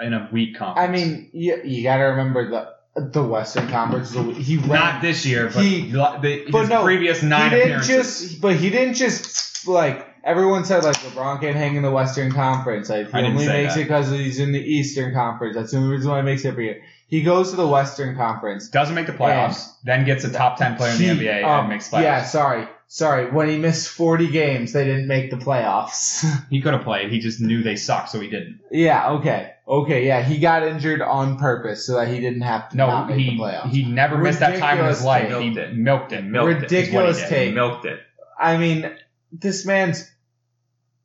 [0.00, 0.88] in a weak conference.
[0.88, 2.74] I mean, you, you gotta remember the
[3.10, 4.12] the Western Conference.
[4.12, 7.56] He ran, not this year, but He- the, the, but his no, previous nine he
[7.56, 8.30] didn't appearances.
[8.30, 12.30] just, but he didn't just like everyone said like LeBron can't hang in the Western
[12.30, 12.88] Conference.
[12.88, 13.80] Like he I only makes that.
[13.80, 15.56] it because he's in the Eastern Conference.
[15.56, 16.82] That's the only reason why he makes it every year.
[17.08, 18.68] He goes to the Western Conference.
[18.68, 21.60] doesn't make the playoffs, then gets a top ten player in the He- NBA um,
[21.60, 22.02] and makes playoffs.
[22.02, 23.30] Yeah, sorry, sorry.
[23.30, 26.24] When he missed forty games, they didn't make the playoffs.
[26.50, 27.10] He could have played.
[27.10, 28.60] He just knew they sucked, so he didn't.
[28.70, 30.22] yeah, okay, okay, yeah.
[30.22, 33.36] He got injured on purpose so that he didn't have to No, not make he
[33.36, 33.70] the playoffs.
[33.70, 35.28] he never missed that time in his Ridiculous life.
[35.28, 35.42] take.
[35.42, 35.74] He Milked it.
[35.76, 36.22] milked it.
[36.24, 36.72] Milked it.
[36.72, 37.28] is what he Ridiculous did.
[37.28, 37.54] take.
[37.54, 38.00] Milked it.
[38.38, 38.96] I mean,
[39.32, 40.10] this man's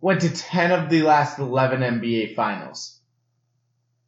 [0.01, 2.99] went to ten of the last eleven NBA finals.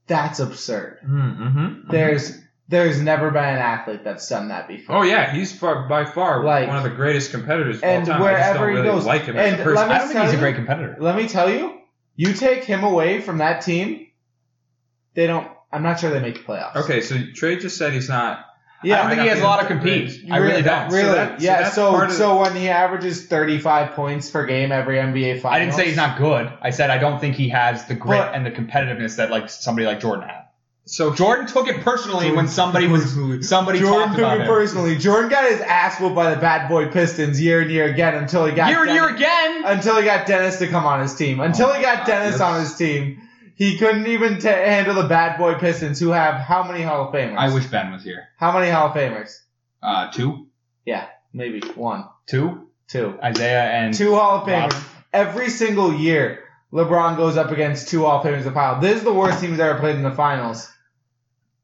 [0.07, 0.99] That's absurd.
[1.07, 1.89] Mm-hmm.
[1.89, 2.37] There's
[2.71, 4.95] there's never been an athlete that's done that before.
[4.97, 8.17] Oh yeah, he's far, by far Like- one of the greatest competitors of and all
[8.17, 8.23] time.
[8.23, 9.89] I just wherever don't he really goes- like him as a person.
[9.91, 10.95] I don't think he's a you- great competitor.
[10.99, 11.77] Let me tell you,
[12.15, 14.07] you take him away from that team,
[15.13, 15.47] they don't.
[15.71, 16.75] I'm not sure they make the playoffs.
[16.77, 18.45] Okay, so Trey just said he's not
[18.83, 20.25] Yeah, I don't think he has a lot of compete.
[20.31, 20.89] I really don't.
[20.89, 21.13] So Really?
[21.13, 21.69] that- yeah.
[21.69, 25.75] So, so, of- when he averages 35 points per game every NBA finals, I didn't
[25.75, 26.51] say he's not good.
[26.61, 29.49] I said I don't think he has the grit But- and the competitiveness that like
[29.49, 30.40] somebody like Jordan had.
[30.91, 33.13] So Jordan took it personally when somebody was
[33.47, 34.47] somebody Jordan talked took about it him.
[34.47, 34.97] personally.
[34.97, 38.45] Jordan got his ass whooped by the bad boy Pistons year and year again until
[38.45, 39.63] he got Year and year again.
[39.65, 41.39] until he got Dennis to come on his team.
[41.39, 43.21] Until Oh he got God, Dennis that's- on his team,
[43.55, 47.13] he couldn't even ta handle the bad boy Pistons, who have how many Hall of
[47.13, 47.37] Famers?
[47.37, 48.27] I wish Ben was here.
[48.37, 49.31] How many Hall of Famers?
[49.81, 50.47] Uh, two,
[50.85, 52.03] Yeah, Maybe one.
[52.27, 52.67] Two.
[52.89, 53.17] Two.
[53.25, 54.71] Isiah and two Hall of Rob.
[54.73, 54.83] Famers.
[55.13, 56.39] Every single year,
[56.73, 58.81] LeBron goes up against two Hall of Famers in the final.
[58.81, 60.69] This is the worst team he's ever played in the finals,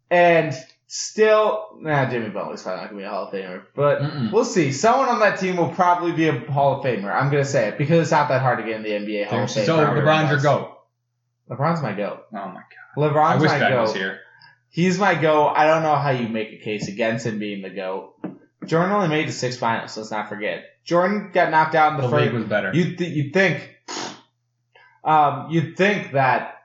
[0.09, 0.53] and
[0.87, 4.01] still, nah, Jimmy Butler's probably not gonna be a Hall of Famer, but.
[4.01, 4.31] Mm-mm.
[4.31, 4.71] We'll see.
[4.71, 7.13] Someone on that team will probably be a Hall of Famer.
[7.13, 9.43] I'm gonna say it because it's not that hard to get in the NBA Hall
[9.43, 9.65] of Fame.
[9.65, 10.73] So LeBron's your goat.
[11.49, 12.23] LeBron's my goat.
[12.33, 12.63] Oh my god.
[12.97, 13.97] I LeBron's wish my Ben was goat.
[13.99, 14.19] here.
[14.69, 15.53] He's my goat.
[15.55, 18.13] I don't know how you make a case against him being the goat.
[18.65, 19.95] Jordan only made the six finals.
[19.97, 20.63] Let's not forget.
[20.83, 22.33] Jordan got knocked out in The the, first.
[22.33, 22.71] was better.
[22.73, 23.75] You th- you think,
[25.03, 26.56] um, you'd think that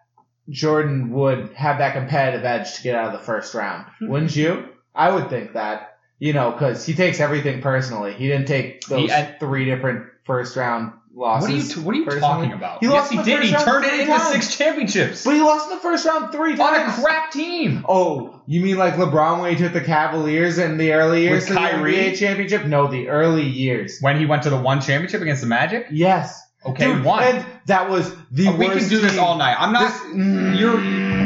[0.50, 4.08] Jordan would have that competitive edge to get out of the first round, hmm.
[4.08, 4.68] wouldn't you?
[4.94, 5.88] I would think that.
[6.18, 8.12] You know, because he takes everything personally.
[8.12, 11.48] He didn't take those He- I- three different first round losses.
[11.48, 12.28] what are you t- What are you personally.
[12.46, 12.78] talking about?
[12.80, 13.42] He yes, lost he in the did.
[13.42, 14.22] He turned it into times.
[14.32, 16.92] six championships But he lost in the first round three times.
[16.94, 17.84] on a crap team.
[17.88, 21.46] Oh, you mean like LeBron when he took the Cavaliers in the early years With
[21.48, 21.94] to the Kyrie?
[21.96, 22.66] NBA championship?
[22.66, 23.98] No, the early years.
[24.00, 25.88] When he went to the one championship against the Magic.
[25.90, 26.40] Yes.
[26.64, 27.22] Okay, Dude, one.
[27.24, 29.20] And that was the Uh, we can do this team.
[29.20, 29.56] all night.
[29.58, 29.92] I'm not.
[29.92, 30.78] This- you're.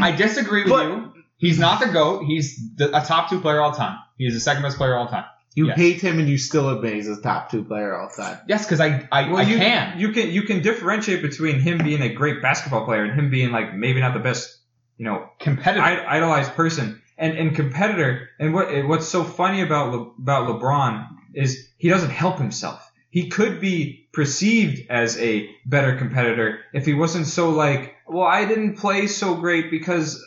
[0.03, 1.13] I disagree with But- you.
[1.39, 2.25] He's not the goat.
[2.25, 3.99] He's the, a top two player all time.
[4.17, 5.25] He's the second best player all time.
[5.55, 5.77] You Yes.
[5.77, 8.39] hate him and you still admit he's a top two player all time.
[8.49, 9.99] Yes, because I I, well, I you can.
[9.99, 13.53] you can you can differentiate between him being a great basketball player and him being
[13.53, 14.59] like maybe not the best,
[14.97, 15.83] you know, Competitive.
[15.85, 18.31] I- idolized person and and competitor.
[18.41, 22.86] And what what's so funny about Le, about LeBron is he doesn't help himself.
[23.17, 28.45] He could be perceived as a better competitor if he wasn't so like, well, I
[28.45, 30.23] didn't play so great because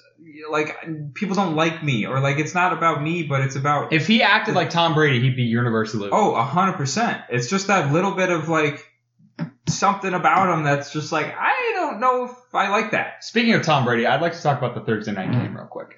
[0.49, 0.75] like
[1.13, 4.23] people don't like me or like it's not about me, but it's about if he
[4.23, 6.09] acted like Tom Brady, he'd be universally.
[6.11, 7.21] Oh, a hundred percent.
[7.29, 8.83] It's just that little bit of like
[9.67, 13.23] something about him that's just like I don't know if I like that.
[13.23, 15.95] Speaking of Tom Brady, I'd like to talk about the Thursday night game real quick.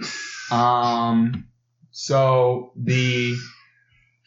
[0.52, 1.48] Um,
[1.92, 3.38] so the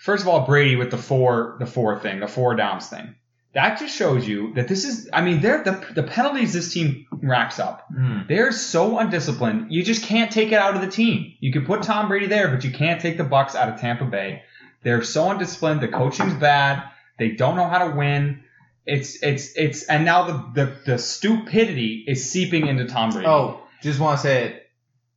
[0.05, 3.15] first of all, Brady with the four, the four thing, the four downs thing.
[3.55, 5.09] That just shows you that this is.
[5.13, 7.87] I mean, they're the the penalties this team racks up.
[7.89, 8.23] Hmm.
[8.29, 9.73] They're so undisciplined.
[9.73, 11.35] You just can't take it out of the team.
[11.39, 14.07] You can put Tom Brady there, but you can't take the Bucks out of Tampa
[14.07, 14.43] Bay.
[14.83, 15.81] They're so undisciplined.
[15.81, 16.83] The coaching's bad.
[17.19, 18.43] They don't know how to win.
[18.87, 23.29] It's it's it's and now the the, the stupidity is seeping into Tom Brady.
[23.29, 24.64] Oh, just want to say it.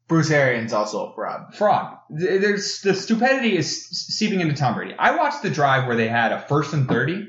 [0.07, 1.53] Bruce Arians also a fraud.
[1.55, 1.97] fraud.
[2.09, 4.95] There's the stupidity is seeping into Tom Brady.
[4.97, 7.27] I watched the drive where they had a first and thirty.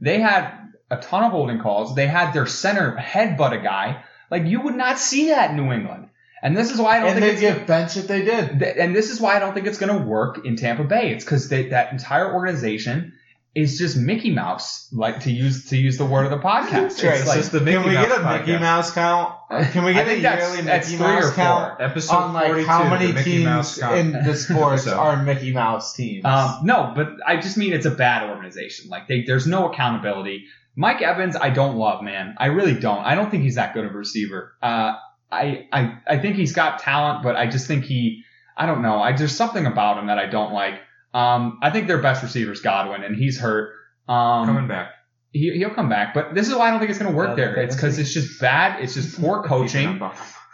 [0.00, 0.52] They had
[0.90, 1.94] a ton of holding calls.
[1.94, 4.04] They had their center headbutt a guy.
[4.30, 6.08] Like you would not see that in New England.
[6.42, 8.60] And this is why I don't And think they it's get benched if they did.
[8.60, 11.12] Th- and this is why I don't think it's going to work in Tampa Bay.
[11.12, 13.12] It's because that entire organization
[13.54, 16.86] is just Mickey Mouse, like to use to use the word of the podcast.
[16.86, 18.58] It's it's like, just the Can we Mouse get a Mickey.
[18.58, 19.34] Mouse count?
[19.72, 21.34] Can we get a yearly that's Mickey three or Mouse four.
[21.34, 21.80] count?
[21.80, 24.96] Episode on like 42, how many Mickey teams in the sports episode.
[24.96, 26.24] are Mickey Mouse teams?
[26.24, 28.88] um, no, but I just mean it's a bad organization.
[28.88, 30.44] Like they, there's no accountability.
[30.76, 32.36] Mike Evans, I don't love, man.
[32.38, 33.04] I really don't.
[33.04, 34.54] I don't think he's that good of a receiver.
[34.62, 34.94] Uh,
[35.32, 38.22] I, I, I think he's got talent, but I just think he,
[38.56, 39.00] I don't know.
[39.02, 40.80] I there's something about him that I don't like.
[41.12, 43.72] Um, I think their best receiver is Godwin, and he's hurt.
[44.08, 44.90] Um, Coming back.
[45.32, 46.14] he, he'll come back.
[46.14, 47.54] But this is why I don't think it's going to work Uh, there.
[47.56, 48.82] It's because it's just bad.
[48.82, 50.00] It's just poor coaching.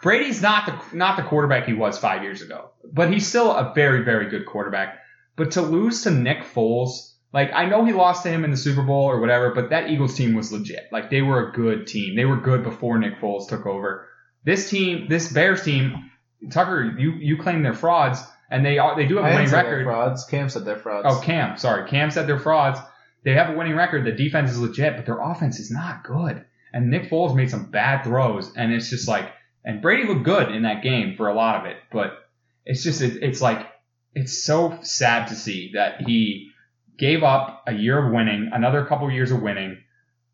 [0.03, 3.71] Brady's not the not the quarterback he was five years ago, but he's still a
[3.73, 4.99] very very good quarterback.
[5.35, 8.57] But to lose to Nick Foles, like I know he lost to him in the
[8.57, 10.85] Super Bowl or whatever, but that Eagles team was legit.
[10.91, 12.15] Like they were a good team.
[12.15, 14.07] They were good before Nick Foles took over.
[14.43, 16.11] This team, this Bears team,
[16.51, 19.49] Tucker, you you claim they're frauds, and they are they do have a winning didn't
[19.51, 19.85] say they're record.
[19.85, 20.25] frauds.
[20.25, 21.07] Cam said they're frauds.
[21.09, 21.57] Oh, Cam.
[21.57, 21.89] Sorry.
[21.89, 22.79] Cam said they're frauds.
[23.23, 24.05] They have a winning record.
[24.05, 26.45] The defense is legit, but their offense is not good.
[26.73, 29.31] And Nick Foles made some bad throws, and it's just like,
[29.65, 32.25] and Brady looked good in that game for a lot of it, but
[32.65, 33.65] it's just, it, it's like,
[34.13, 36.51] it's so sad to see that he
[36.97, 39.77] gave up a year of winning, another couple years of winning,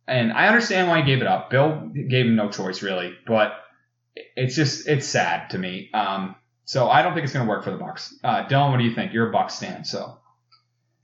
[0.07, 1.49] and I understand why he gave it up.
[1.49, 3.53] Bill gave him no choice really, but
[4.36, 5.89] it's just, it's sad to me.
[5.93, 6.36] Um,
[6.66, 8.16] so I don't think it's going to work for the Bucks.
[8.24, 9.14] Uh, Dylan, what do you think?
[9.14, 10.18] You're a Bucks fan, so.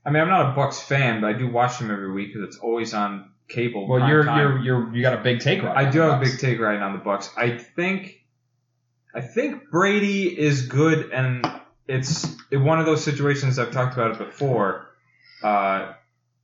[0.04, 2.48] I mean, I'm not a Bucks fan, but I do watch them every week because
[2.48, 3.86] it's always on cable.
[3.86, 4.38] Well, you're time.
[4.38, 5.76] you're you're you got a big take right.
[5.76, 7.30] I do have a big take right on the Bucks.
[7.36, 8.24] I think,
[9.14, 11.46] I think Brady is good, and
[11.86, 14.86] it's it, one of those situations I've talked about it before.
[15.42, 15.92] Uh,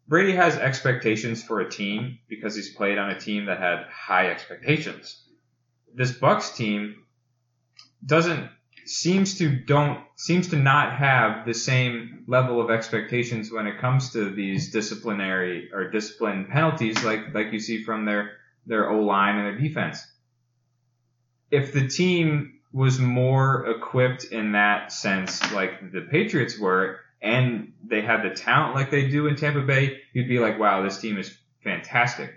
[0.09, 4.29] Brady has expectations for a team because he's played on a team that had high
[4.31, 5.23] expectations.
[5.95, 7.05] This Bucks team
[8.05, 8.51] doesn't
[8.89, 14.13] seems to don't seems to not have the same level of expectations when it comes
[14.13, 18.33] to these disciplinary or discipline penalties like like you see from their
[18.67, 20.05] their O line and their defense.
[21.51, 28.03] If the team was more equipped in that sense, like the Patriots were, and they
[28.03, 31.19] had the talent like they do in Tampa Bay, you'd be like, wow, this team
[31.19, 32.31] is fantastic.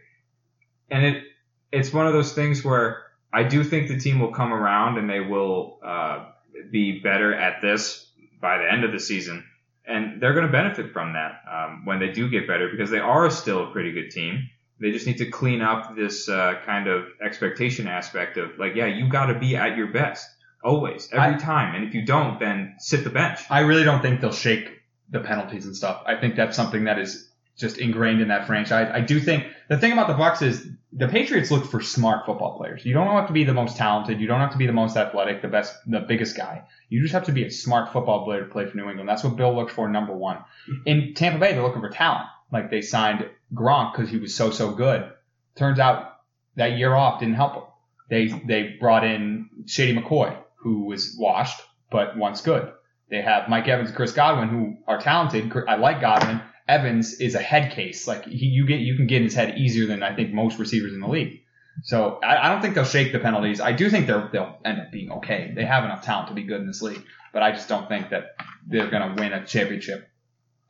[0.90, 1.24] And it
[1.72, 5.10] it's one of those things where I do think the team will come around and
[5.10, 6.26] they will uh,
[6.72, 8.10] be better at this
[8.42, 9.46] by the end of the season.
[9.86, 13.00] And they're going to benefit from that um, when they do get better because they
[13.00, 14.50] are still a pretty good team.
[14.80, 18.86] They just need to clean up this uh, kind of expectation aspect of like, yeah,
[18.86, 20.30] you got to be at your best
[20.64, 21.76] always, every I- time.
[21.76, 23.40] And if you don't, then sit the bench.
[23.50, 24.70] I really don't think they'll shake
[25.10, 26.04] the penalties and stuff.
[26.06, 27.29] I think that's something that is
[27.60, 28.90] just ingrained in that franchise.
[28.94, 32.58] I do think the thing about the Bucks is the Patriots look for smart football
[32.58, 32.86] players.
[32.86, 34.20] You don't have to be the most talented.
[34.20, 36.64] You don't have to be the most athletic, the best, the biggest guy.
[36.88, 39.10] You just have to be a smart football player to play for New England.
[39.10, 40.40] That's what Bill looked for number one.
[40.86, 42.28] In Tampa Bay, they're looking for talent.
[42.52, 45.12] Like they signed Gronk because he was so so good.
[45.56, 46.14] Turns out
[46.56, 47.64] that year off didn't help him.
[48.10, 52.72] They they brought in Shady McCoy, who was washed but once good.
[53.10, 55.52] They have Mike Evans and Chris Godwin, who are talented.
[55.68, 56.42] I like Godwin.
[56.70, 58.08] Evans is a head case.
[58.08, 60.60] Like he, you get, you can get in his head easier than I think most
[60.60, 61.42] receivers in the league.
[61.84, 63.60] So I, I don't think they'll shake the penalties.
[63.62, 65.52] I do think they'll they'll end up being okay.
[65.56, 67.04] They have enough talent to be good in this league,
[67.34, 68.36] but I just don't think that
[68.68, 70.10] they're going to win a championship.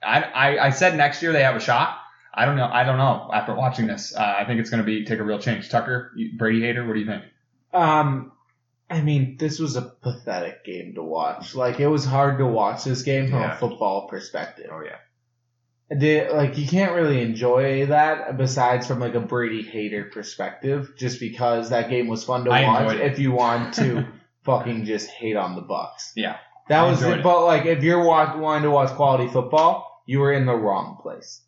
[0.03, 1.97] I, I I said next year they have a shot.
[2.33, 2.69] I don't know.
[2.71, 3.29] I don't know.
[3.33, 5.69] After watching this, uh, I think it's going to be take a real change.
[5.69, 7.23] Tucker, you- Brady hater, what do you think?
[7.73, 8.31] Um,
[8.89, 11.53] I mean, this was a pathetic game to watch.
[11.55, 13.55] Like, it was hard to watch this game from Yeah.
[13.55, 14.69] a football perspective.
[14.71, 14.97] Oh yeah.
[15.91, 21.19] The, like, you can't really enjoy that besides from like a Brady hater perspective, just
[21.19, 22.97] because that game was fun to I watch.
[22.97, 24.05] If you want to
[24.43, 26.37] fucking just hate on the Bucks, Yeah.
[26.67, 27.17] that I was it.
[27.19, 27.23] it.
[27.23, 30.97] But like, if you're wa- wanting to watch quality football, you were in the wrong
[31.01, 31.41] place.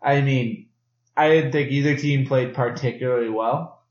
[0.00, 0.68] I mean,
[1.16, 3.82] I didn't think either team played particularly well.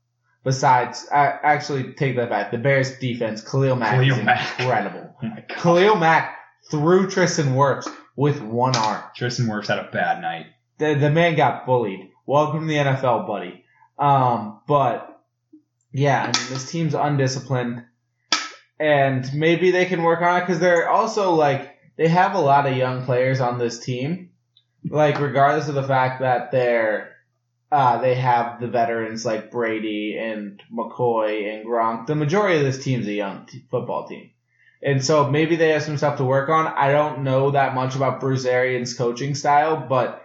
[0.44, 2.50] Besides, I actually take that back.
[2.50, 4.58] The Bears defense, Khalil Mack, Khalil is Mack.
[4.60, 5.14] incredible.
[5.22, 5.28] Oh.
[5.50, 6.34] Khalil Mack
[6.70, 7.86] threw Tristan Wirfs
[8.18, 9.00] with one arm.
[9.14, 10.46] Tristan Wirfs had a bad night.
[10.78, 12.10] The, the man got bullied.
[12.26, 13.64] Welcome to the NFL, buddy.
[13.96, 15.22] Um, but
[15.92, 17.84] yeah, I mean, this team's undisciplined,
[18.80, 22.66] and maybe they can work on it because they're also like they have a lot
[22.66, 24.30] of young players on this team.
[24.90, 27.14] Like regardless of the fact that they're
[27.70, 32.06] uh, they have the veterans like Brady and McCoy and Gronk.
[32.06, 34.30] The majority of this team's a young t- football team.
[34.82, 36.66] And so maybe they have some stuff to work on.
[36.66, 40.24] I don't know that much about Bruce Arians' coaching style, but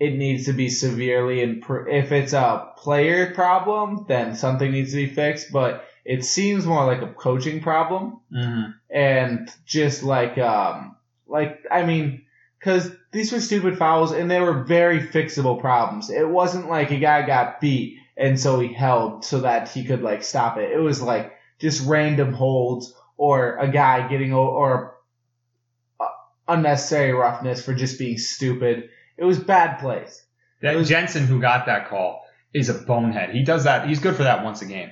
[0.00, 1.88] it needs to be severely improved.
[1.88, 6.84] If it's a player problem, then something needs to be fixed, but it seems more
[6.84, 8.70] like a coaching problem Mm-hmm.
[8.90, 10.96] and just like um
[11.26, 12.24] like I mean
[12.60, 16.10] cuz these were stupid fouls and they were very fixable problems.
[16.10, 20.02] It wasn't like a guy got beat and so he held so that he could
[20.02, 20.72] like stop it.
[20.72, 24.96] It was like just random holds or a guy getting or
[26.48, 28.88] unnecessary roughness for just being stupid.
[29.16, 30.24] It was bad plays.
[30.60, 33.30] That was- Jensen who got that call is a bonehead.
[33.30, 33.86] He does that.
[33.86, 34.90] He's good for that once a game.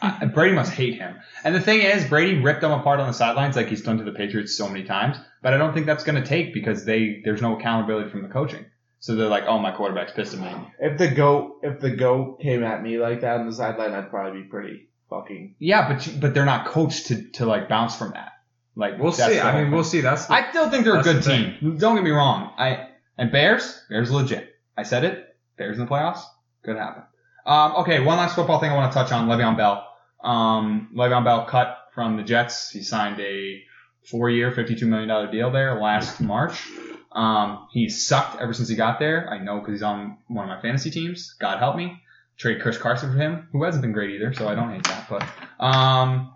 [0.00, 1.16] Uh, Brady must hate him.
[1.44, 4.04] And the thing is, Brady ripped them apart on the sidelines like he's done to
[4.04, 5.16] the Patriots so many times.
[5.42, 8.28] But I don't think that's going to take because they there's no accountability from the
[8.28, 8.64] coaching.
[9.00, 10.54] So they're like, oh, my quarterback's pissed at me.
[10.78, 14.10] If the goat if the goat came at me like that on the sideline, I'd
[14.10, 17.96] probably be pretty fucking Yeah, but you, but they're not coached to to like bounce
[17.96, 18.32] from that.
[18.74, 19.38] Like We'll see.
[19.38, 19.72] I mean, thing.
[19.72, 20.00] we'll see.
[20.00, 21.76] That's the, I still think they're a good the team.
[21.78, 22.52] Don't get me wrong.
[22.56, 22.88] I
[23.18, 24.54] and Bears, Bears legit.
[24.76, 25.36] I said it.
[25.58, 26.22] Bears in the playoffs
[26.62, 27.02] could happen.
[27.44, 29.86] Um, okay, one last football thing I want to touch on: Le'Veon Bell.
[30.24, 32.70] Um, Le'Veon Bell cut from the Jets.
[32.70, 33.62] He signed a
[34.10, 36.66] four-year, fifty-two million dollar deal there last March.
[37.10, 39.28] Um, he sucked ever since he got there.
[39.28, 41.34] I know because he's on one of my fantasy teams.
[41.38, 42.00] God help me.
[42.42, 45.08] Trade Chris Carson for him, who hasn't been great either, so I don't hate that.
[45.08, 46.34] But um,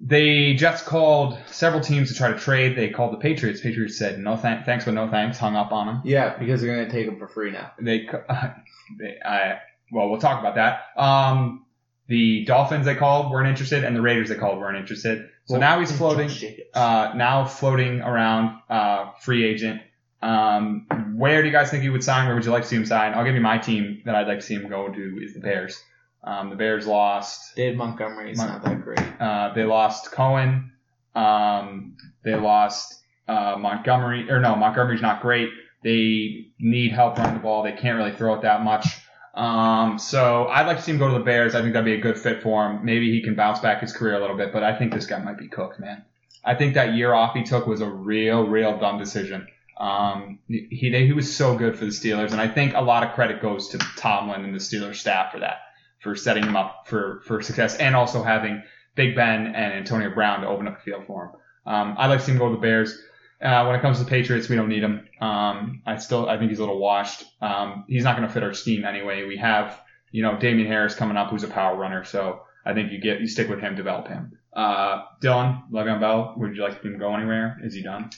[0.00, 2.76] they Jets called several teams to try to trade.
[2.78, 3.60] They called the Patriots.
[3.60, 5.38] Patriots said no thank- thanks, but no thanks.
[5.38, 6.02] Hung up on them.
[6.06, 7.72] Yeah, because they're gonna take them for free now.
[7.78, 8.08] They,
[8.98, 9.58] they I
[9.92, 10.84] well, we'll talk about that.
[10.96, 11.66] Um,
[12.06, 15.28] the Dolphins they called weren't interested, and the Raiders they called weren't interested.
[15.44, 16.30] So now he's floating.
[16.72, 19.82] Uh, now floating around uh, free agent.
[20.22, 22.26] Um, where do you guys think he would sign?
[22.26, 23.14] Where would you like to see him sign?
[23.14, 25.40] I'll give you my team that I'd like to see him go to is the
[25.40, 25.82] Bears.
[26.22, 27.56] Um, the Bears lost.
[27.56, 29.00] Dave Montgomery is Mon- not that great.
[29.20, 30.72] Uh, they lost Cohen.
[31.14, 35.48] Um, they lost uh, Montgomery, or no, Montgomery's not great.
[35.82, 37.62] They need help running the ball.
[37.62, 38.86] They can't really throw it that much.
[39.34, 41.54] Um, so I'd like to see him go to the Bears.
[41.54, 42.84] I think that'd be a good fit for him.
[42.84, 45.18] Maybe he can bounce back his career a little bit, but I think this guy
[45.18, 46.04] might be cooked, man.
[46.44, 49.46] I think that year off he took was a real, real dumb decision.
[49.80, 53.14] Um, he he was so good for the Steelers, and I think a lot of
[53.14, 55.58] credit goes to Tomlin and the Steelers staff for that,
[56.00, 58.62] for setting him up for for success, and also having
[58.94, 61.30] Big Ben and Antonio Brown to open up the field for him.
[61.72, 62.98] Um, I'd like to see him go to the Bears.
[63.40, 65.08] Uh, when it comes to the Patriots, we don't need him.
[65.20, 67.24] Um, I still, I think he's a little washed.
[67.40, 69.24] Um, he's not going to fit our scheme anyway.
[69.24, 72.04] We have, you know, Damien Harris coming up, who's a power runner.
[72.04, 74.38] So I think you get, you stick with him, develop him.
[74.52, 77.58] Uh, Dylan, Le'Veon Bell, would you like him to go anywhere?
[77.62, 78.10] Is he done?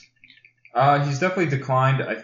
[0.73, 2.01] Uh, he's definitely declined.
[2.01, 2.23] I,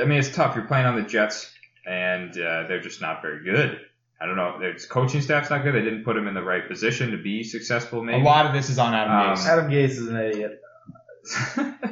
[0.00, 0.54] I mean, it's tough.
[0.54, 1.50] You're playing on the Jets,
[1.86, 3.80] and uh, they're just not very good.
[4.20, 4.58] I don't know.
[4.58, 5.74] Their coaching staff's not good.
[5.74, 8.02] They didn't put him in the right position to be successful.
[8.02, 9.46] Maybe A lot of this is on Adam Um, Gase.
[9.46, 10.60] Adam Gase is an idiot.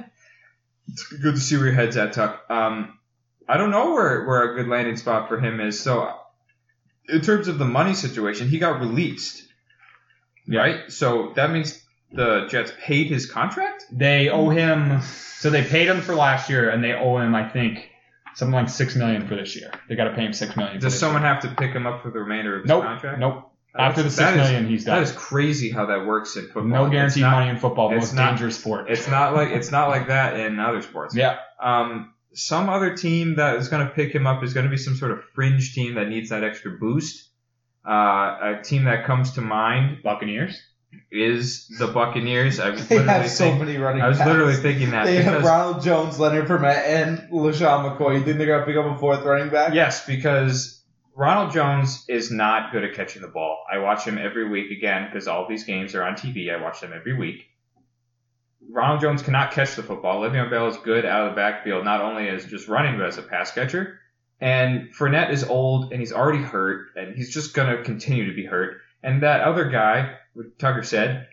[0.88, 2.44] it's good to see where your head's at, Tuck.
[2.48, 2.98] Um,
[3.48, 5.78] I don't know where, where a good landing spot for him is.
[5.80, 6.10] So,
[7.08, 9.42] in terms of the money situation, he got released,
[10.48, 10.90] right?
[10.90, 11.84] So that means
[12.14, 13.84] the Jets paid his contract.
[13.92, 17.48] They owe him, so they paid him for last year, and they owe him, I
[17.48, 17.90] think,
[18.34, 19.70] something like six million for this year.
[19.88, 20.80] They got to pay him six million.
[20.80, 21.32] Does someone year.
[21.34, 22.84] have to pick him up for the remainder of his Nope.
[22.84, 23.18] contract?
[23.18, 23.50] Nope.
[23.74, 24.96] That's- After the six million, is- he's done.
[24.96, 26.64] That is crazy how that works in football.
[26.64, 28.88] no guaranteed not- money in football, the most not- dangerous sport.
[28.88, 31.14] It's not like it's not like that in other sports.
[31.16, 31.38] yeah.
[31.60, 34.76] Um, some other team that is going to pick him up is going to be
[34.76, 37.30] some sort of fringe team that needs that extra boost.
[37.88, 40.60] Uh, a team that comes to mind Buccaneers.
[41.11, 42.59] Is the Buccaneers.
[42.61, 44.28] I was They literally, have so think- many running I was backs.
[44.30, 48.18] literally thinking that They have Ronald Jones, Leonard Fournette, and LeSean McCoy.
[48.18, 49.74] You think they're gonna pick up a fourth running back?
[49.74, 50.82] yes, because
[51.16, 53.64] Ronald Jones is not good at catching the ball.
[53.72, 56.53] I watch him every week again because all these games are on TV.
[56.53, 57.45] I watch them every week.
[58.70, 60.22] Ronald Jones cannot catch the football.
[60.22, 63.18] Le'Veon Bell is good out of the backfield, not only as just running, but as
[63.18, 64.01] a pass catcher.
[64.40, 68.34] And Fournette is old and he's already hurt, and he's just going to continue to
[68.34, 68.78] be hurt.
[69.03, 70.16] And that other guy,
[70.59, 71.28] Tucker said,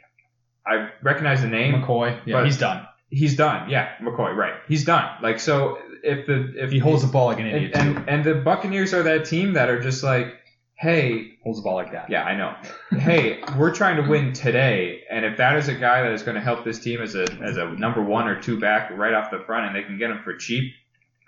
[0.65, 1.73] I recognize the name.
[1.81, 2.19] McCoy.
[2.25, 2.87] Yeah, But- he's done.
[3.09, 3.69] He's done.
[3.69, 4.53] Yeah, McCoy, right.
[4.69, 5.05] He's done.
[5.21, 7.71] Like, so if the, if He holds the ball like an idiot.
[7.75, 8.03] and, too.
[8.07, 10.27] and, and the Buccaneers are that team that are just like,
[10.75, 12.09] hey, holds the ball like that.
[12.09, 12.55] yeah, I know.
[12.97, 16.35] hey, we're trying to win today, and if that is a guy that is going
[16.35, 19.29] to help this team as a as a number one or two back right off
[19.29, 20.71] the front, and they can get him for cheap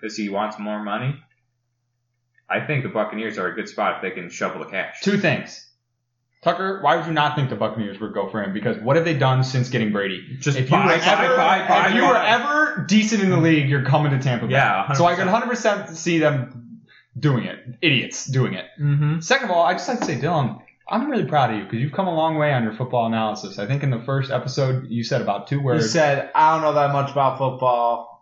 [0.00, 1.14] because he wants more money,
[2.48, 5.02] I think the Buccaneers are a good spot if they can shovel the cash.
[5.02, 5.68] Two things.
[6.44, 8.52] Tucker, why would you not think the Buccaneers would go for him?
[8.52, 10.36] Because what have they done since getting Brady?
[10.40, 12.08] Just If you buy, were buy, ever, buy, buy, if you buy.
[12.08, 14.52] were ever decent in the league, you're coming to Tampa Bay.
[14.52, 15.86] Yeah, So I can 100%.
[15.88, 16.82] 100% see them
[17.18, 17.58] doing it.
[17.80, 18.66] Idiots doing it.
[18.80, 19.20] Mm-hmm.
[19.20, 21.78] Second of all, I just like to say, Dylan, I'm really proud of you because
[21.80, 23.58] you've come a long way on your football analysis.
[23.58, 25.84] I think in the first episode you said about two words.
[25.84, 28.13] You said, "I don't know that much about football."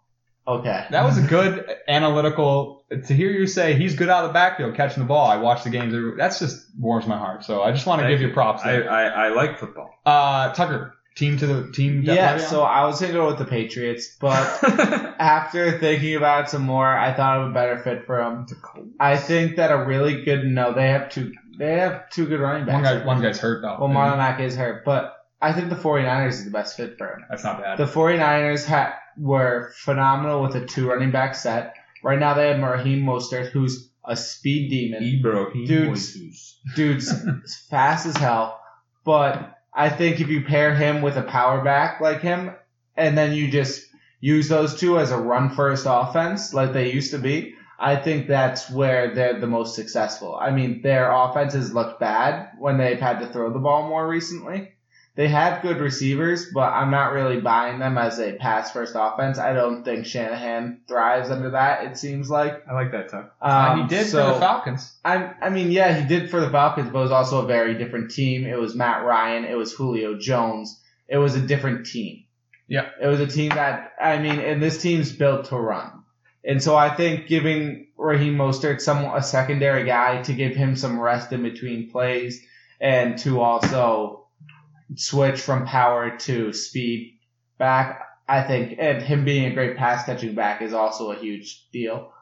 [0.46, 0.84] Okay.
[0.90, 2.84] that was a good analytical.
[2.90, 5.64] To hear you say he's good out of the backfield catching the ball, I watch
[5.64, 5.94] the games.
[5.94, 7.44] every- That's just warms my heart.
[7.44, 8.34] So I just want to Thank give you you.
[8.34, 8.62] props.
[8.64, 8.90] I, There.
[8.90, 9.90] I, I like football.
[10.04, 12.02] Uh, Tucker, team to the team.
[12.02, 14.42] Yeah, so I was gonna go with the Patriots, but
[15.18, 18.46] after thinking about it some more, I thought of a better fit for him.
[18.98, 22.64] I think that a really good no, they have two they have two good running
[22.66, 22.74] backs.
[22.74, 22.98] one backs.
[23.00, 23.76] guy, one guy's hurt though.
[23.80, 27.06] well, Marlon Mack is hurt, but I think the 49ers is the best fit for
[27.14, 27.24] him.
[27.28, 27.76] That's not bad.
[27.78, 31.74] The 49ers ha- were phenomenal with a two running back set.
[32.02, 35.02] Right now they have Raheem Mostert, who's a speed demon.
[35.02, 36.58] Ibrahim Dudes.
[36.74, 37.12] Dude's
[37.70, 38.60] fast as hell.
[39.04, 42.54] But I think if you pair him with a power back like him,
[42.96, 43.86] and then you just
[44.20, 48.28] use those two as a run first offense like they used to be, I think
[48.28, 50.36] that's where they're the most successful.
[50.36, 54.72] I mean, their offenses look bad when they've had to throw the ball more recently.
[55.14, 59.38] They have good receivers, but I'm not really buying them as a pass first offense.
[59.38, 62.66] I don't think Shanahan thrives under that, it seems like.
[62.66, 63.34] I like that, Tuck.
[63.42, 64.94] Um, he did so- for the Falcons.
[65.04, 67.74] I, I mean, yeah, he did for the Falcons, but it was also a very
[67.74, 68.46] different team.
[68.46, 69.44] It was Matt Ryan.
[69.44, 70.80] It was Julio Jones.
[71.08, 72.24] It was a different team.
[72.66, 72.88] Yeah.
[72.98, 76.04] It was a team that, I mean, and this team's built to run.
[76.42, 80.98] And so I think giving Raheem Mostert some, a secondary guy to give him some
[80.98, 82.42] rest in between plays
[82.80, 84.21] and to also
[84.96, 87.18] switch from power to speed
[87.58, 91.68] back, I think, and him being a great pass catching back is also a huge
[91.72, 92.12] deal.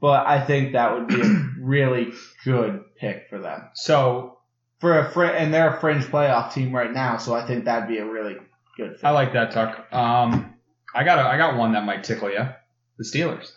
[0.00, 1.24] But I think that would be a
[1.60, 2.12] really
[2.44, 3.68] good pick for them.
[3.74, 4.38] So
[4.80, 7.88] For a fr- and they're a fringe playoff team right now, so I think that'd
[7.88, 8.36] be a really
[8.76, 9.04] good fit.
[9.04, 9.92] I like that, Tuck.
[9.92, 10.54] Um,
[10.94, 12.46] I got a, I got one that might tickle you.
[12.98, 13.52] The Steelers.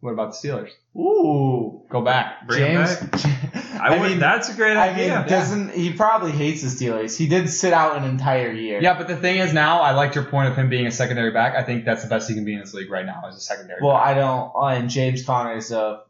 [0.00, 0.70] What about the Steelers?
[0.96, 1.82] Ooh.
[1.90, 2.46] Go back.
[2.46, 2.96] Bring James.
[3.82, 5.18] I, I mean, that's a great I idea.
[5.18, 7.16] mean, doesn't he probably hates the Steelers?
[7.16, 8.80] He did sit out an entire year.
[8.80, 11.32] Yeah, but the thing is now, I liked your point of him being a secondary
[11.32, 11.56] back.
[11.56, 13.40] I think that's the best he can be in this league right now as a
[13.40, 13.80] secondary.
[13.82, 14.06] Well, back.
[14.06, 14.52] I don't.
[14.54, 16.02] Oh, and James Conner is a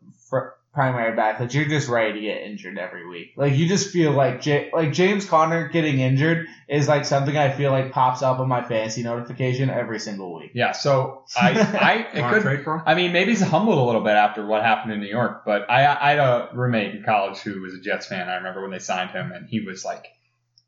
[0.72, 1.38] primary back.
[1.38, 3.32] Like you're just ready to get injured every week.
[3.36, 7.52] Like you just feel like J- like James Conner getting injured is like something I
[7.52, 10.52] feel like pops up on my fantasy notification every single week.
[10.54, 11.50] Yeah, so I,
[12.14, 12.42] I You it could.
[12.42, 12.82] trade for him?
[12.86, 15.70] I mean, maybe he's humbled a little bit after what happened in New York, but
[15.70, 18.28] I, I had a roommate in college who was a Jets fan.
[18.28, 20.06] I remember when they signed him, and he was like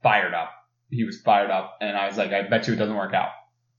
[0.02, 0.50] fired up.
[0.90, 3.30] He was fired up, and I was like, I bet you it doesn't work out.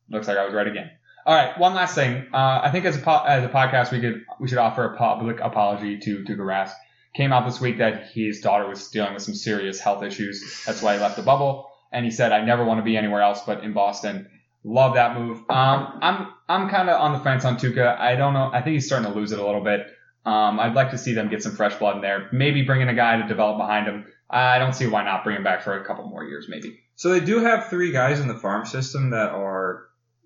[0.10, 0.90] Looks like I was right again.
[1.26, 2.28] All right, one last thing.
[2.34, 4.98] Uh, I think as a po- as a podcast, we could we should offer a
[4.98, 6.72] public apology to to Garas.
[7.16, 10.64] Came out this week that his daughter was dealing with some serious health issues.
[10.66, 13.22] That's why he left the bubble, and he said, "I never want to be anywhere
[13.22, 14.30] else but in Boston."
[14.64, 15.38] Love that move.
[15.50, 18.00] Um, I'm I'm kind of on the fence on Tuukka.
[18.00, 18.50] I don't know.
[18.52, 19.88] I think he's starting to lose it a little bit.
[20.26, 22.30] Um, I'd like to see them get some fresh blood in there.
[22.32, 24.06] Maybe bring in a guy to develop behind him.
[24.30, 26.80] I don't see why not bring him back for a couple more years, maybe.
[26.96, 29.86] So they do have three guys in the farm system that are,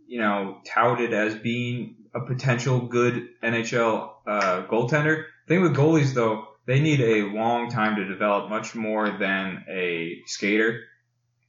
[0.10, 5.26] you know, touted as being a potential good NHL uh, goaltender.
[5.48, 10.22] Thing with goalies though, they need a long time to develop, much more than a
[10.26, 10.82] skater.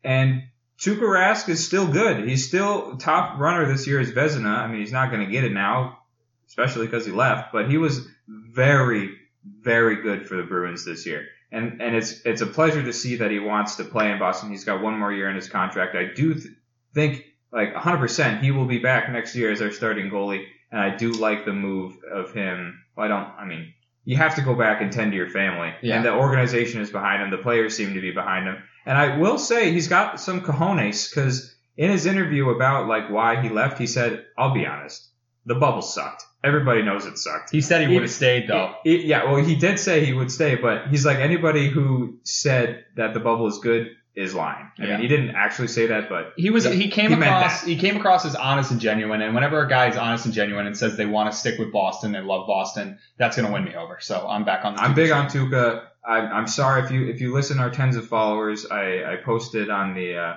[0.05, 0.43] And
[0.79, 2.29] Tuukka Rask is still good.
[2.29, 4.59] He's still top runner this year as Vezina.
[4.59, 5.99] I mean, he's not going to get it now,
[6.47, 7.53] especially because he left.
[7.53, 9.11] But he was very,
[9.45, 13.17] very good for the Bruins this year and and it's it's a pleasure to see
[13.17, 14.51] that he wants to play in Boston.
[14.51, 15.97] He's got one more year in his contract.
[15.97, 16.55] I do th-
[16.95, 20.97] think like 100% he will be back next year as their starting goalie, and I
[20.97, 22.83] do like the move of him.
[22.97, 23.29] Well, I don't.
[23.39, 23.73] I mean,
[24.05, 25.97] you have to go back and tend to your family, Yeah.
[25.97, 27.31] and the organization is behind him.
[27.31, 31.11] The players seem to be behind him, and I will say he's got some cojones
[31.11, 35.09] because in his interview about like why he left, he said, "I'll be honest,
[35.47, 36.25] the bubble sucked.
[36.43, 38.75] Everybody knows it sucked." He said he would have stayed though.
[38.85, 43.13] Yeah, well, he did say he would stay, but he's like anybody who said that
[43.15, 44.71] the bubble is good is lying.
[44.79, 44.91] I Yeah.
[44.93, 47.77] mean, he didn't actually say that, but He was He- he came he across he
[47.77, 49.23] came across as honest and genuine.
[49.23, 51.73] And whenever a guy is honest and genuine and says they want to stick with
[51.73, 53.99] Boston, they love Boston, that's gonna win me over.
[54.01, 54.75] So I'm back on.
[54.75, 55.23] The I'm big train.
[55.23, 55.85] on Tuukka.
[56.07, 58.67] I'm, I'm sorry if you if you listen our tens of followers.
[58.71, 60.35] I, I posted on the uh,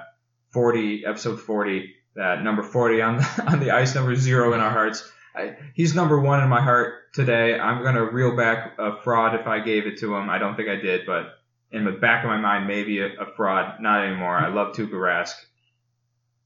[0.51, 4.69] 40 episode 40 that number 40 on the, on the ice, number zero in our
[4.69, 5.09] hearts.
[5.35, 7.57] I, he's number one in my heart today.
[7.59, 10.29] I'm gonna reel back a fraud if I gave it to him.
[10.29, 11.25] I don't think I did, but
[11.73, 13.81] in the back of my mind, maybe a, a fraud.
[13.81, 14.37] Not anymore.
[14.37, 15.33] I love Tuukka Rask.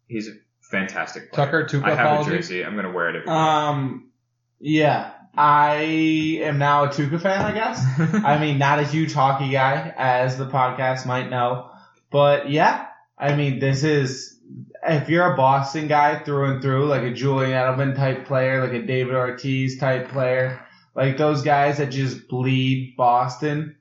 [0.07, 1.45] He's a fantastic player.
[1.45, 2.63] Tucker Tuukka I have a jersey.
[2.63, 4.11] I'm gonna wear it every Um.
[4.59, 7.41] Yeah, I am now a Tuukka fan.
[7.41, 7.83] I guess.
[8.25, 11.69] I mean, not a huge hockey guy, as the podcast might know.
[12.09, 14.39] But yeah, I mean, this is,
[14.87, 18.73] if you're a Boston guy through and through, like a Julian Edelman type player, like
[18.73, 20.65] a David Ortiz type player,
[20.95, 23.76] like those guys that just bleed Boston,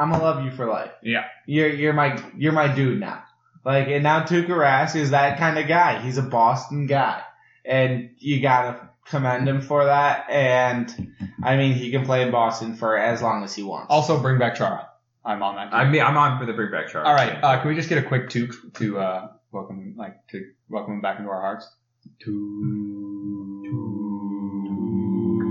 [0.00, 0.92] I'm gonna love you for life.
[1.02, 1.26] Yeah.
[1.44, 3.22] You're, you're my, you're my dude now.
[3.66, 6.00] Like, and now Tuukka Rask is that kind of guy.
[6.00, 7.22] He's a Boston guy.
[7.66, 10.24] And you gotta commend him for that.
[10.30, 11.12] And,
[11.44, 13.88] I mean, he can play in Boston for as long as he wants.
[13.90, 14.88] Also bring back Chara.
[15.22, 15.74] I'm on that.
[15.74, 17.04] I mean, I'm on for the bring back charge.
[17.04, 17.38] All right.
[17.42, 21.00] Uh, can we just get a quick toot to uh, welcome, like, to welcome him
[21.02, 21.68] back into our hearts?
[22.20, 22.70] Toot.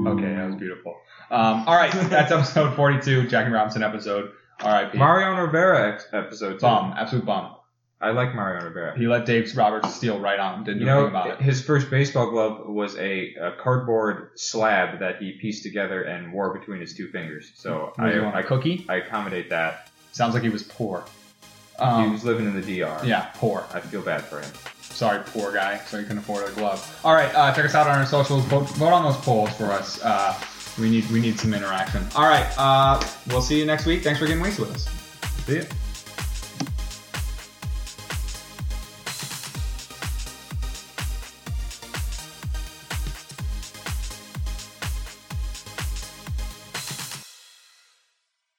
[0.08, 0.96] Okay, that was beautiful.
[1.30, 4.32] Um, all right, that's episode 42, Jackie Robinson episode.
[4.62, 5.00] All right, Pete.
[5.00, 7.56] Mariano Rivera ex- episode bum, absolute bum.
[8.02, 8.98] I like Mariano Rivera.
[8.98, 10.64] He let Dave Roberts steal right on him.
[10.64, 11.42] Didn't You anything know, about it.
[11.42, 16.58] his first baseball glove was a, a cardboard slab that he pieced together and wore
[16.58, 17.52] between his two fingers.
[17.56, 18.86] So Was he I, a I, cookie?
[18.88, 19.90] I accommodate that.
[20.14, 21.04] Sounds like he was poor.
[21.78, 23.02] he Um, was living in the DR.
[23.06, 23.66] yeah, poor.
[23.74, 24.52] I feel bad for him.
[24.82, 25.78] Sorry, poor guy.
[25.88, 27.02] So he couldn't afford a glove.
[27.04, 28.46] All right, uh, check us out on our socials.
[28.46, 30.02] Vote, vote on those polls for us.
[30.02, 30.34] Uh,
[30.78, 32.06] we need we need some interaction.
[32.16, 34.04] All right, uh, we'll see you next week.
[34.04, 35.46] Thanks for getting wasted with us.
[35.46, 35.64] See ya.